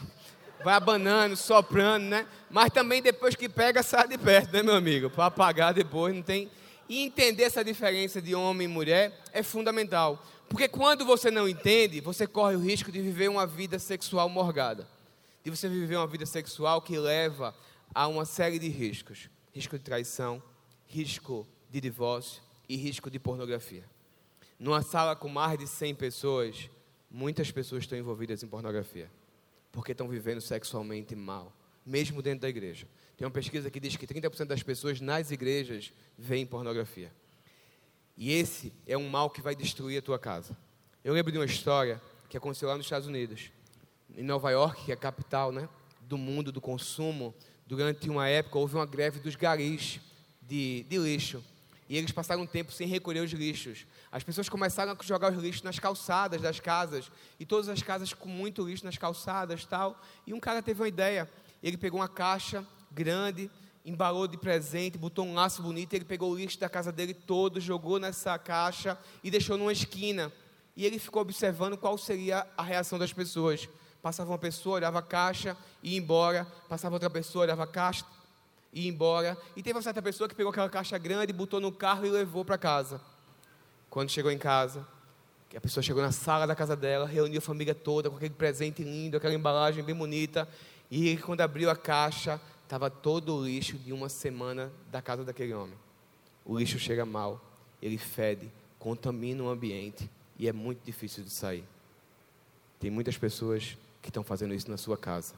[0.64, 2.28] Vai abanando, soprando, né?
[2.49, 5.10] Mas também depois que pega, sai de perto, né, meu amigo?
[5.10, 6.49] Para apagar depois, não tem.
[6.88, 10.26] E entender essa diferença de homem e mulher é fundamental.
[10.47, 14.88] Porque quando você não entende, você corre o risco de viver uma vida sexual morgada
[15.43, 17.55] de você viver uma vida sexual que leva
[17.93, 20.41] a uma série de riscos: risco de traição,
[20.88, 23.84] risco de divórcio e risco de pornografia.
[24.57, 26.70] Numa sala com mais de 100 pessoas,
[27.10, 29.10] muitas pessoas estão envolvidas em pornografia,
[29.72, 31.53] porque estão vivendo sexualmente mal,
[31.86, 32.88] mesmo dentro da igreja.
[33.17, 37.11] Tem uma pesquisa que diz que 30% das pessoas nas igrejas veem pornografia.
[38.15, 40.57] E esse é um mal que vai destruir a tua casa.
[41.03, 43.51] Eu lembro de uma história que aconteceu lá nos Estados Unidos
[44.15, 45.70] em Nova York, que é a capital né,
[46.01, 47.34] do mundo do consumo,
[47.65, 49.99] durante uma época houve uma greve dos garis
[50.41, 51.43] de, de lixo.
[51.90, 53.88] E eles passaram um tempo sem recolher os lixos.
[54.12, 57.12] As pessoas começaram a jogar os lixos nas calçadas das casas.
[57.40, 60.00] E todas as casas com muito lixo nas calçadas tal.
[60.28, 61.28] E um cara teve uma ideia.
[61.64, 63.50] Ele pegou uma caixa grande,
[63.84, 65.96] embalou de presente, botou um laço bonito.
[65.96, 70.32] Ele pegou o lixo da casa dele todo, jogou nessa caixa e deixou numa esquina.
[70.78, 73.68] E ele ficou observando qual seria a reação das pessoas.
[74.00, 76.46] Passava uma pessoa, olhava a caixa e ia embora.
[76.70, 78.06] Passava outra pessoa, olhava a caixa
[78.74, 79.38] e ia embora.
[79.55, 82.45] E teve uma certa pessoa que pegou aquela caixa grande, botou no carro e levou
[82.45, 83.01] para casa.
[83.89, 84.86] Quando chegou em casa,
[85.55, 88.84] a pessoa chegou na sala da casa dela, reuniu a família toda com aquele presente
[88.84, 90.47] lindo, aquela embalagem bem bonita.
[90.91, 95.53] E quando abriu a caixa, estava todo o lixo de uma semana da casa daquele
[95.53, 95.78] homem.
[96.45, 97.41] O lixo chega mal,
[97.82, 101.63] ele fede, contamina o ambiente e é muito difícil de sair.
[102.80, 105.34] Tem muitas pessoas que estão fazendo isso na sua casa.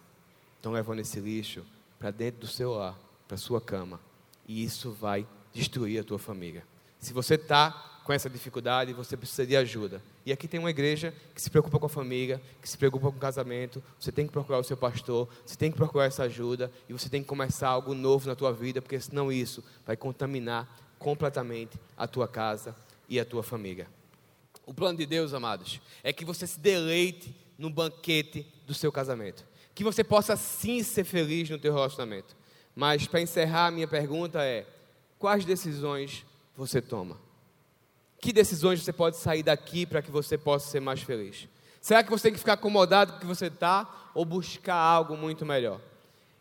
[0.58, 1.66] Estão levando esse lixo
[1.98, 2.98] para dentro do seu lar,
[3.32, 3.98] para sua cama.
[4.46, 6.66] E isso vai destruir a tua família.
[7.00, 7.72] Se você está
[8.04, 10.04] com essa dificuldade, você precisa de ajuda.
[10.26, 13.16] E aqui tem uma igreja que se preocupa com a família, que se preocupa com
[13.16, 13.82] o casamento.
[13.98, 17.08] Você tem que procurar o seu pastor, você tem que procurar essa ajuda e você
[17.08, 20.68] tem que começar algo novo na tua vida, porque senão isso vai contaminar
[21.00, 22.76] completamente a tua casa
[23.08, 23.88] e a tua família.
[24.66, 29.46] O plano de Deus, amados, é que você se deleite no banquete do seu casamento.
[29.74, 32.41] Que você possa sim ser feliz no teu relacionamento.
[32.76, 34.66] Mas para encerrar, a minha pergunta é:
[35.20, 37.18] quais decisões você toma?
[38.20, 41.48] Que decisões você pode sair daqui para que você possa ser mais feliz?
[41.82, 45.18] Será que você tem que ficar acomodado com o que você está ou buscar algo
[45.18, 45.82] muito melhor?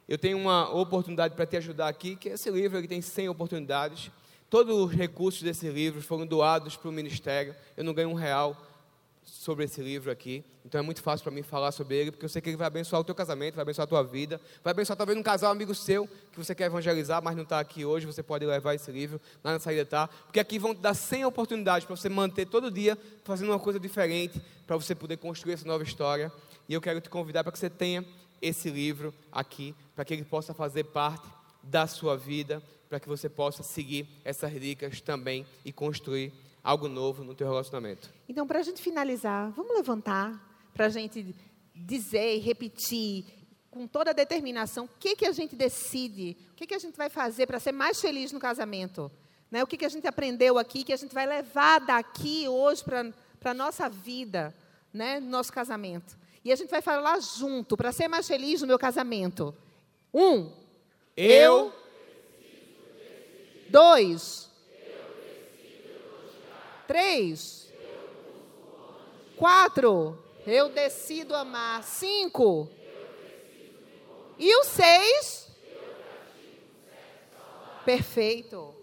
[0.07, 4.11] Eu tenho uma oportunidade para te ajudar aqui, que esse livro ele tem 100 oportunidades.
[4.51, 7.55] Todos os recursos desse livro foram doados para o ministério.
[7.77, 8.61] Eu não ganho um real
[9.23, 12.29] sobre esse livro aqui, então é muito fácil para mim falar sobre ele, porque eu
[12.29, 14.97] sei que ele vai abençoar o teu casamento, vai abençoar a tua vida, vai abençoar
[14.97, 18.23] talvez um casal amigo seu que você quer evangelizar, mas não está aqui hoje, você
[18.23, 21.87] pode levar esse livro, lá na saída tá, porque aqui vão te dar 100 oportunidades
[21.87, 25.85] para você manter todo dia fazendo uma coisa diferente, para você poder construir essa nova
[25.85, 26.33] história,
[26.69, 28.05] e eu quero te convidar para que você tenha
[28.41, 31.27] esse livro aqui, para que ele possa fazer parte
[31.63, 36.33] da sua vida, para que você possa seguir essas dicas também e construir
[36.63, 38.11] algo novo no teu relacionamento.
[38.29, 41.35] Então, para a gente finalizar, vamos levantar para a gente
[41.75, 43.25] dizer e repetir
[43.71, 46.97] com toda a determinação o que, que a gente decide, o que, que a gente
[46.97, 49.11] vai fazer para ser mais feliz no casamento.
[49.51, 49.63] Né?
[49.63, 53.51] O que, que a gente aprendeu aqui, que a gente vai levar daqui hoje para
[53.51, 54.55] a nossa vida,
[54.93, 55.21] né?
[55.21, 56.19] no nosso casamento.
[56.45, 59.55] E a gente vai falar junto, para ser mais feliz no meu casamento.
[60.13, 60.51] Um.
[61.17, 61.73] Eu.
[63.69, 64.50] Dois.
[66.91, 67.73] Três.
[69.37, 70.19] Quatro.
[70.45, 71.85] Eu decido amar.
[71.85, 72.69] Cinco.
[74.37, 75.53] E o seis?
[77.85, 78.75] Perfeito.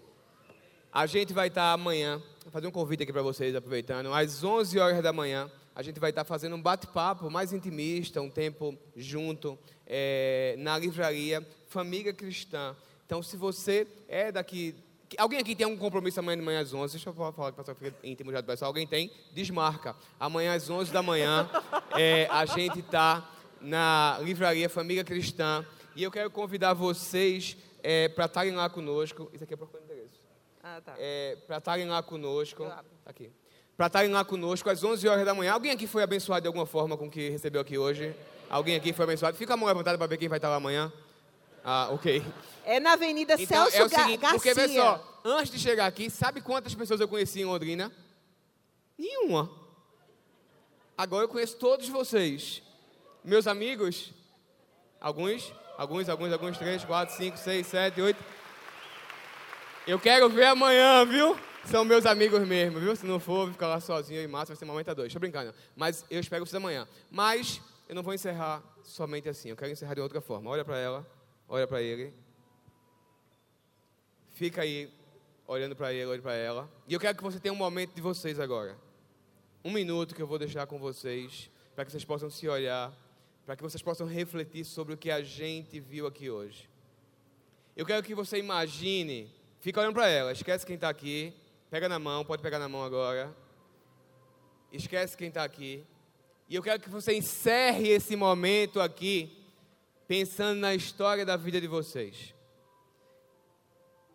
[0.90, 4.78] A gente vai estar amanhã, vou fazer um convite aqui para vocês, aproveitando, às 11
[4.78, 9.58] horas da manhã, a gente vai estar fazendo um bate-papo mais intimista, um tempo junto,
[9.86, 12.74] é, na livraria Família Cristã.
[13.04, 14.74] Então, se você é daqui
[15.16, 16.92] Alguém aqui tem algum compromisso amanhã de manhã às 11?
[16.92, 18.68] Deixa eu falar para o pessoal que fica íntimo já do pessoal.
[18.68, 19.10] Alguém tem?
[19.32, 19.96] Desmarca.
[20.20, 21.48] Amanhã às 11 da manhã,
[21.96, 23.30] é, a gente está
[23.60, 25.64] na livraria Família Cristã.
[25.96, 29.30] E eu quero convidar vocês é, para estarem lá conosco.
[29.32, 30.20] Isso aqui é para o endereço.
[30.62, 30.94] Ah, tá.
[30.98, 32.70] É, para estarem lá conosco.
[33.06, 33.30] Aqui.
[33.76, 35.52] Para estarem lá conosco às 11 horas da manhã.
[35.52, 38.14] Alguém aqui foi abençoado de alguma forma com o que recebeu aqui hoje?
[38.50, 39.36] Alguém aqui foi abençoado?
[39.36, 40.92] Fica a mão levantada para ver quem vai estar lá amanhã.
[41.64, 42.24] Ah, ok.
[42.64, 44.38] É na Avenida então, Celso é o seguinte, Garcia.
[44.38, 47.92] Porque, pessoal, antes de chegar aqui, sabe quantas pessoas eu conheci em Londrina?
[48.96, 49.50] Nenhuma.
[50.96, 52.62] Agora eu conheço todos vocês.
[53.24, 54.12] Meus amigos,
[55.00, 58.22] alguns, alguns, alguns, alguns, três, quatro, cinco, seis, sete, oito.
[59.86, 61.38] Eu quero ver amanhã, viu?
[61.64, 62.96] São meus amigos mesmo, viu?
[62.96, 65.08] Se não for, vou ficar lá sozinho e massa, vai ser uma momento a dois.
[65.08, 65.54] Estou brincando.
[65.76, 66.88] Mas eu espero vocês amanhã.
[67.10, 69.50] Mas eu não vou encerrar somente assim.
[69.50, 70.50] Eu quero encerrar de outra forma.
[70.50, 71.06] Olha para ela,
[71.48, 72.12] olha para ele.
[74.34, 74.92] Fica aí
[75.46, 76.70] olhando para ele, olhando para ela.
[76.86, 78.76] E eu quero que você tenha um momento de vocês agora.
[79.64, 82.92] Um minuto que eu vou deixar com vocês, para que vocês possam se olhar,
[83.44, 86.68] para que vocês possam refletir sobre o que a gente viu aqui hoje.
[87.74, 91.32] Eu quero que você imagine, fica olhando para ela, esquece quem está aqui,
[91.70, 93.34] pega na mão, pode pegar na mão agora.
[94.70, 95.84] Esquece quem está aqui.
[96.48, 99.37] E eu quero que você encerre esse momento aqui,
[100.08, 102.34] pensando na história da vida de vocês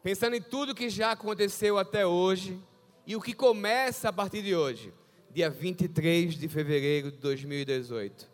[0.04, 2.60] pensando em tudo que já aconteceu até hoje
[3.08, 4.94] e o que começa a partir de hoje,
[5.32, 8.30] dia 23 de fevereiro de 2018.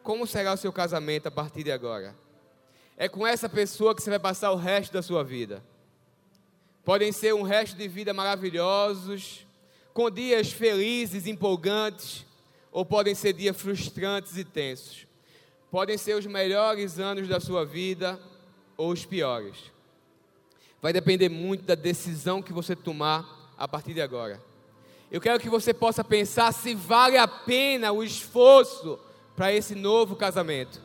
[0.00, 2.16] Como será o seu casamento a partir de agora?
[2.96, 5.62] É com essa pessoa que você vai passar o resto da sua vida.
[6.84, 9.44] Podem ser um resto de vida maravilhosos,
[9.92, 12.24] com dias felizes, empolgantes,
[12.70, 15.07] ou podem ser dias frustrantes e tensos.
[15.70, 18.18] Podem ser os melhores anos da sua vida
[18.76, 19.78] ou os piores
[20.80, 24.40] vai depender muito da decisão que você tomar a partir de agora.
[25.10, 28.98] Eu quero que você possa pensar se vale a pena o esforço
[29.34, 30.80] para esse novo casamento,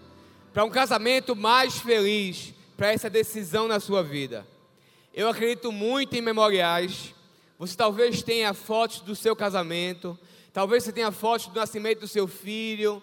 [0.54, 4.48] para um casamento mais feliz, para essa decisão na sua vida.
[5.14, 7.14] Eu acredito muito em memoriais.
[7.60, 10.18] Você talvez tenha fotos do seu casamento,
[10.52, 13.02] talvez você tenha fotos do nascimento do seu filho,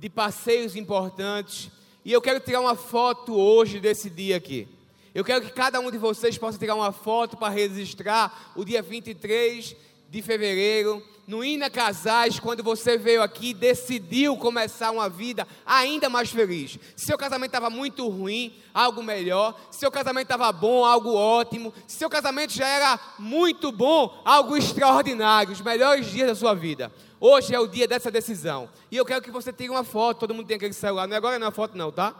[0.00, 1.70] de passeios importantes.
[2.04, 4.68] E eu quero tirar uma foto hoje desse dia aqui.
[5.14, 8.80] Eu quero que cada um de vocês possa tirar uma foto para registrar o dia
[8.80, 9.74] 23
[10.08, 16.30] de fevereiro, no Ina Casais, quando você veio aqui decidiu começar uma vida ainda mais
[16.30, 16.78] feliz.
[16.96, 19.54] Seu casamento estava muito ruim, algo melhor.
[19.70, 21.74] Seu casamento estava bom, algo ótimo.
[21.86, 25.52] Seu casamento já era muito bom, algo extraordinário.
[25.52, 26.90] Os melhores dias da sua vida.
[27.20, 28.66] Hoje é o dia dessa decisão.
[28.90, 30.20] E eu quero que você tire uma foto.
[30.20, 31.06] Todo mundo tem aquele celular.
[31.06, 32.14] Não é agora não é foto, não, tá?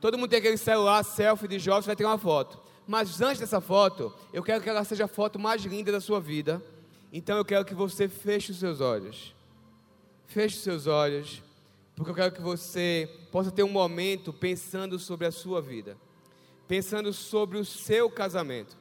[0.00, 2.58] Todo mundo tem aquele celular, selfie de jovens, vai ter uma foto.
[2.84, 6.20] Mas antes dessa foto, eu quero que ela seja a foto mais linda da sua
[6.20, 6.60] vida.
[7.12, 9.34] Então eu quero que você feche os seus olhos.
[10.26, 11.42] Feche os seus olhos,
[11.96, 15.96] porque eu quero que você possa ter um momento pensando sobre a sua vida,
[16.68, 18.76] pensando sobre o seu casamento.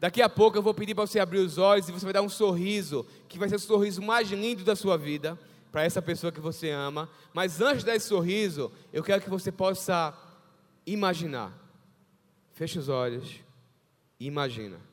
[0.00, 2.22] Daqui a pouco eu vou pedir para você abrir os olhos e você vai dar
[2.22, 5.38] um sorriso, que vai ser o sorriso mais lindo da sua vida,
[5.70, 7.08] para essa pessoa que você ama.
[7.32, 10.16] Mas antes desse sorriso, eu quero que você possa
[10.86, 11.52] imaginar.
[12.52, 13.36] Feche os olhos
[14.18, 14.87] e imagina.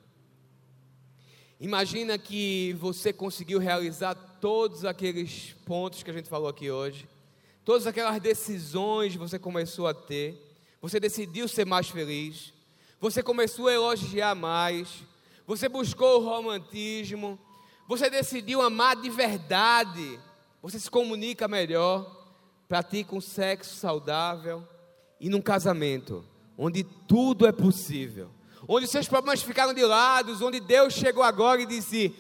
[1.66, 7.10] Imagina que você conseguiu realizar todos aqueles pontos que a gente falou aqui hoje,
[7.64, 10.40] todas aquelas decisões que você começou a ter,
[10.80, 12.54] você decidiu ser mais feliz,
[13.02, 15.04] você começou a elogiar mais,
[15.48, 17.40] você buscou o romantismo,
[17.88, 20.20] você decidiu amar de verdade,
[20.62, 22.28] você se comunica melhor,
[22.68, 24.64] pratica um sexo saudável
[25.20, 26.24] e num casamento
[26.56, 28.30] onde tudo é possível,
[28.68, 32.14] onde seus problemas ficaram de lado, onde Deus chegou agora e disse: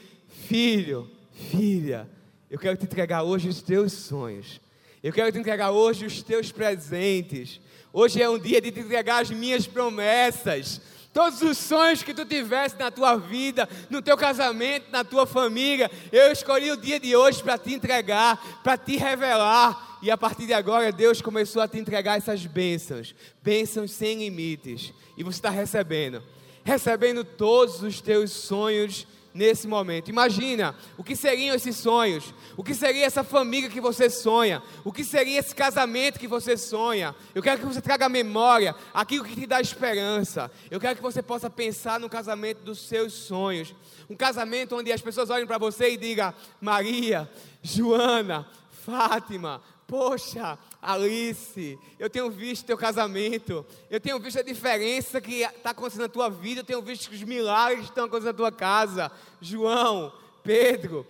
[0.47, 1.09] Filho,
[1.51, 2.09] filha,
[2.49, 4.59] eu quero te entregar hoje os teus sonhos,
[5.03, 7.59] eu quero te entregar hoje os teus presentes.
[7.93, 10.81] Hoje é um dia de te entregar as minhas promessas.
[11.13, 15.89] Todos os sonhos que tu tivesse na tua vida, no teu casamento, na tua família,
[16.11, 19.97] eu escolhi o dia de hoje para te entregar, para te revelar.
[20.01, 24.93] E a partir de agora, Deus começou a te entregar essas bênçãos, bênçãos sem limites.
[25.15, 26.21] E você está recebendo,
[26.65, 30.09] recebendo todos os teus sonhos nesse momento.
[30.09, 34.91] Imagina o que seriam esses sonhos, o que seria essa família que você sonha, o
[34.91, 37.13] que seria esse casamento que você sonha.
[37.35, 40.49] Eu quero que você traga à memória aquilo que te dá esperança.
[40.71, 43.75] Eu quero que você possa pensar no casamento dos seus sonhos.
[44.09, 47.29] Um casamento onde as pessoas olhem para você e digam: Maria,
[47.61, 48.47] Joana,
[48.85, 55.69] Fátima, Poxa, Alice, eu tenho visto teu casamento, eu tenho visto a diferença que está
[55.69, 59.11] acontecendo na tua vida, eu tenho visto os milagres que estão acontecendo na tua casa.
[59.39, 61.05] João, Pedro,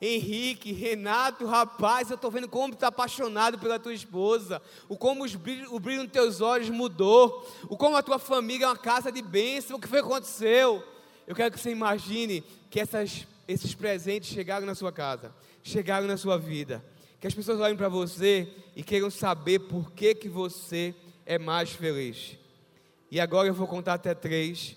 [0.00, 5.22] Henrique, Renato, rapaz, eu estou vendo como tu está apaixonado pela tua esposa, o como
[5.22, 8.78] os brilho, o brilho nos teus olhos mudou, o como a tua família é uma
[8.78, 10.82] casa de bênção, o que foi que aconteceu?
[11.26, 16.16] Eu quero que você imagine que essas, esses presentes chegaram na sua casa, chegaram na
[16.16, 16.82] sua vida
[17.26, 18.46] que as pessoas olhem para você
[18.76, 20.94] e queiram saber por que, que você
[21.26, 22.38] é mais feliz.
[23.10, 24.76] E agora eu vou contar até três.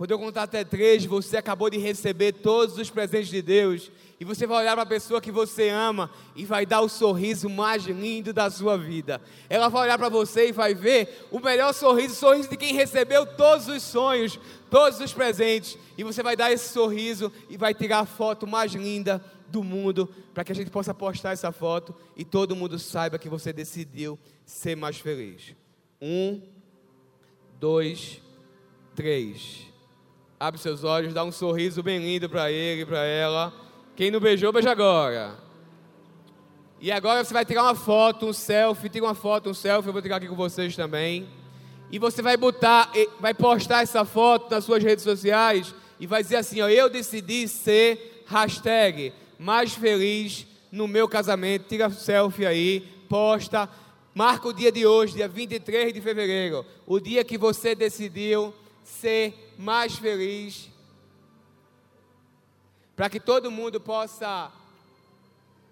[0.00, 3.92] Quando eu contar até três, você acabou de receber todos os presentes de Deus.
[4.18, 7.50] E você vai olhar para a pessoa que você ama e vai dar o sorriso
[7.50, 9.20] mais lindo da sua vida.
[9.46, 12.72] Ela vai olhar para você e vai ver o melhor sorriso, o sorriso de quem
[12.72, 14.40] recebeu todos os sonhos,
[14.70, 15.76] todos os presentes.
[15.98, 20.08] E você vai dar esse sorriso e vai tirar a foto mais linda do mundo,
[20.32, 24.18] para que a gente possa postar essa foto e todo mundo saiba que você decidiu
[24.46, 25.54] ser mais feliz.
[26.00, 26.40] Um,
[27.58, 28.22] dois,
[28.96, 29.69] três.
[30.42, 33.52] Abre seus olhos, dá um sorriso bem lindo para ele para ela.
[33.94, 35.38] Quem não beijou, beija agora.
[36.80, 39.92] E agora você vai tirar uma foto, um selfie, tira uma foto, um selfie, eu
[39.92, 41.28] vou tirar aqui com vocês também.
[41.92, 42.90] E você vai botar,
[43.20, 47.46] vai postar essa foto nas suas redes sociais e vai dizer assim, ó, eu decidi
[47.46, 51.68] ser hashtag mais feliz no meu casamento.
[51.68, 52.80] Tira selfie aí,
[53.10, 53.68] posta.
[54.14, 56.64] Marca o dia de hoje, dia 23 de fevereiro.
[56.86, 60.68] O dia que você decidiu ser mais feliz.
[62.96, 64.50] Para que todo mundo possa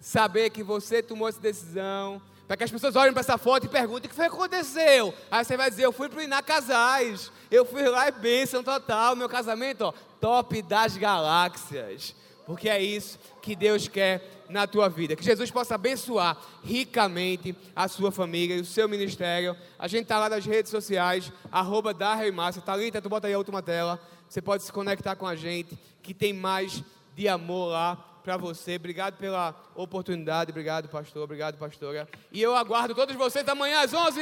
[0.00, 2.20] saber que você tomou essa decisão.
[2.46, 5.14] Para que as pessoas olhem para essa foto e perguntem o que foi que aconteceu.
[5.30, 7.30] Aí você vai dizer, eu fui para Casais.
[7.50, 9.16] Eu fui lá e bênção total.
[9.16, 12.14] Meu casamento, ó, top das galáxias
[12.48, 15.14] porque é isso que Deus quer na tua vida.
[15.14, 19.56] Que Jesus possa abençoar ricamente a sua família e o seu ministério.
[19.78, 22.62] A gente está lá nas redes sociais, arroba da Reimácia.
[22.62, 24.00] Thalita, tu bota aí a última tela.
[24.28, 26.82] Você pode se conectar com a gente, que tem mais
[27.16, 28.76] de amor lá para você.
[28.76, 30.50] Obrigado pela oportunidade.
[30.50, 31.22] Obrigado, pastor.
[31.22, 32.08] Obrigado, pastora.
[32.30, 34.20] E eu aguardo todos vocês amanhã às 11.